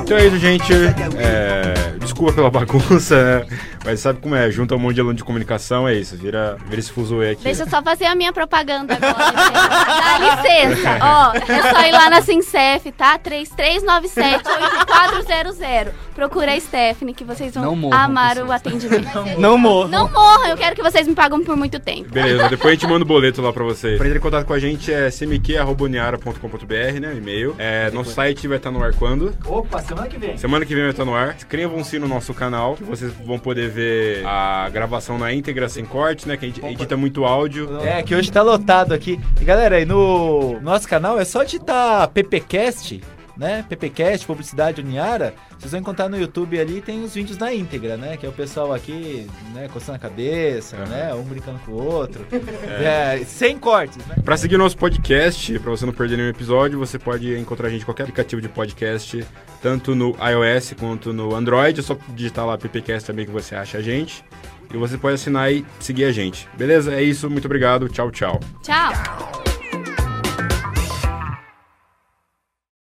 Então 0.01 0.17
é 0.17 0.25
isso, 0.25 0.39
gente. 0.39 0.73
É, 1.17 1.95
desculpa 1.99 2.33
pela 2.33 2.49
bagunça, 2.49 3.23
né? 3.23 3.45
mas 3.85 3.99
sabe 3.99 4.19
como 4.19 4.35
é? 4.35 4.49
Junta 4.49 4.73
um 4.75 4.79
monte 4.79 4.95
de 4.95 5.01
aluno 5.01 5.15
de 5.15 5.23
comunicação, 5.23 5.87
é 5.87 5.93
isso. 5.93 6.17
Vira, 6.17 6.57
vira 6.65 6.79
esse 6.79 6.91
fuzuê 6.91 7.29
aqui. 7.31 7.43
Deixa 7.43 7.61
eu 7.63 7.69
só 7.69 7.83
fazer 7.83 8.05
a 8.05 8.15
minha 8.15 8.33
propaganda 8.33 8.95
agora. 8.95 9.31
Dá 9.31 10.41
licença. 10.41 10.97
Ó, 11.01 11.33
é 11.35 11.71
só 11.71 11.85
ir 11.85 11.91
lá 11.91 12.09
na 12.09 12.23
Sincef, 12.23 12.91
tá? 12.93 13.19
3397-8400. 13.19 15.91
Procura 16.15 16.53
a 16.53 16.59
Stephanie, 16.59 17.13
que 17.13 17.25
vocês 17.25 17.53
vão 17.53 17.63
Não 17.65 17.75
morram, 17.75 17.97
amar 17.99 18.35
pessoas. 18.35 18.49
o 18.49 18.51
atendimento. 18.53 19.25
Não 19.37 19.57
morro. 19.57 19.89
Não 19.89 20.09
morram, 20.09 20.47
eu 20.47 20.57
quero 20.57 20.73
que 20.73 20.81
vocês 20.81 21.05
me 21.05 21.13
pagam 21.13 21.43
por 21.43 21.57
muito 21.57 21.77
tempo. 21.77 22.09
Beleza, 22.09 22.47
depois 22.49 22.71
a 22.71 22.75
gente 22.75 22.87
manda 22.87 23.03
o 23.03 23.07
boleto 23.07 23.41
lá 23.41 23.51
pra 23.51 23.65
você. 23.65 23.97
Pra 23.97 24.07
entrar 24.07 24.17
em 24.17 24.21
contato 24.21 24.45
com 24.45 24.53
a 24.53 24.59
gente 24.59 24.93
é 24.93 25.09
cmq.uniara.com.br, 25.11 26.99
né? 27.01 27.13
E-mail. 27.17 27.53
É, 27.57 27.91
nosso 27.91 28.11
site 28.11 28.47
vai 28.47 28.55
estar 28.57 28.71
no 28.71 28.81
ar 28.81 28.93
quando? 28.93 29.33
Opa, 29.45 29.81
semana 29.81 30.07
que 30.07 30.17
vem. 30.17 30.37
Semana 30.37 30.65
que 30.65 30.73
vem 30.73 30.83
vai 30.83 30.91
estar 30.91 31.03
no 31.05 31.13
ar. 31.13 31.35
Inscrevam-se 31.35 31.99
no 31.99 32.07
nosso 32.07 32.33
canal, 32.33 32.75
que 32.75 32.83
vocês 32.83 33.11
vão 33.25 33.37
poder 33.37 33.69
ver 33.69 34.25
a 34.25 34.69
gravação 34.69 35.17
na 35.17 35.33
íntegra 35.33 35.67
sem 35.67 35.83
corte, 35.83 36.27
né? 36.27 36.37
Que 36.37 36.45
a 36.45 36.47
gente 36.47 36.65
edita 36.65 36.95
muito 36.95 37.25
áudio. 37.25 37.77
É, 37.81 38.01
que 38.01 38.15
hoje 38.15 38.31
tá 38.31 38.41
lotado 38.41 38.93
aqui. 38.93 39.19
E 39.41 39.43
galera, 39.43 39.75
aí 39.75 39.85
no 39.85 40.61
nosso 40.61 40.87
canal 40.87 41.19
é 41.19 41.25
só 41.25 41.43
digitar 41.43 42.07
PPcast, 42.09 43.01
né? 43.37 43.65
PPcast, 43.67 44.25
Publicidade 44.25 44.81
Uniara. 44.81 45.33
Vocês 45.57 45.71
vão 45.71 45.81
encontrar 45.81 46.09
no 46.09 46.17
YouTube 46.17 46.59
ali, 46.59 46.81
tem 46.81 47.03
os 47.03 47.13
vídeos 47.13 47.37
na 47.37 47.53
íntegra, 47.53 47.97
né? 47.97 48.17
Que 48.17 48.25
é 48.25 48.29
o 48.29 48.31
pessoal 48.31 48.73
aqui, 48.73 49.27
né, 49.53 49.69
coçando 49.71 49.95
a 49.95 49.99
cabeça, 49.99 50.77
né? 50.85 51.13
Um 51.13 51.23
brincando 51.23 51.59
com 51.65 51.71
o 51.71 51.83
outro. 51.83 52.25
É, 52.65 53.23
sem 53.25 53.57
cortes, 53.57 53.97
né? 54.05 54.15
Pra 54.23 54.37
seguir 54.37 54.57
nosso 54.57 54.77
podcast, 54.77 55.57
pra 55.59 55.71
você 55.71 55.85
não 55.85 55.93
perder 55.93 56.17
nenhum 56.17 56.29
episódio, 56.29 56.77
você 56.77 56.99
pode 56.99 57.37
encontrar 57.37 57.67
a 57.67 57.71
gente 57.71 57.81
em 57.81 57.85
qualquer 57.85 58.03
aplicativo 58.03 58.41
de 58.41 58.49
podcast, 58.49 59.25
tanto 59.61 59.95
no 59.95 60.15
iOS 60.19 60.73
quanto 60.77 61.13
no 61.13 61.33
Android. 61.33 61.79
É 61.79 61.83
só 61.83 61.97
digitar 62.09 62.45
lá 62.45 62.57
PPcast 62.57 63.07
também 63.07 63.25
que 63.25 63.31
você 63.31 63.55
acha 63.55 63.77
a 63.77 63.81
gente. 63.81 64.23
E 64.73 64.77
você 64.77 64.97
pode 64.97 65.15
assinar 65.15 65.51
e 65.51 65.65
seguir 65.79 66.05
a 66.05 66.11
gente. 66.11 66.47
Beleza? 66.57 66.93
É 66.93 67.01
isso, 67.01 67.29
muito 67.29 67.45
obrigado. 67.45 67.87
Tchau, 67.89 68.11
tchau. 68.11 68.39
Tchau. 68.61 69.54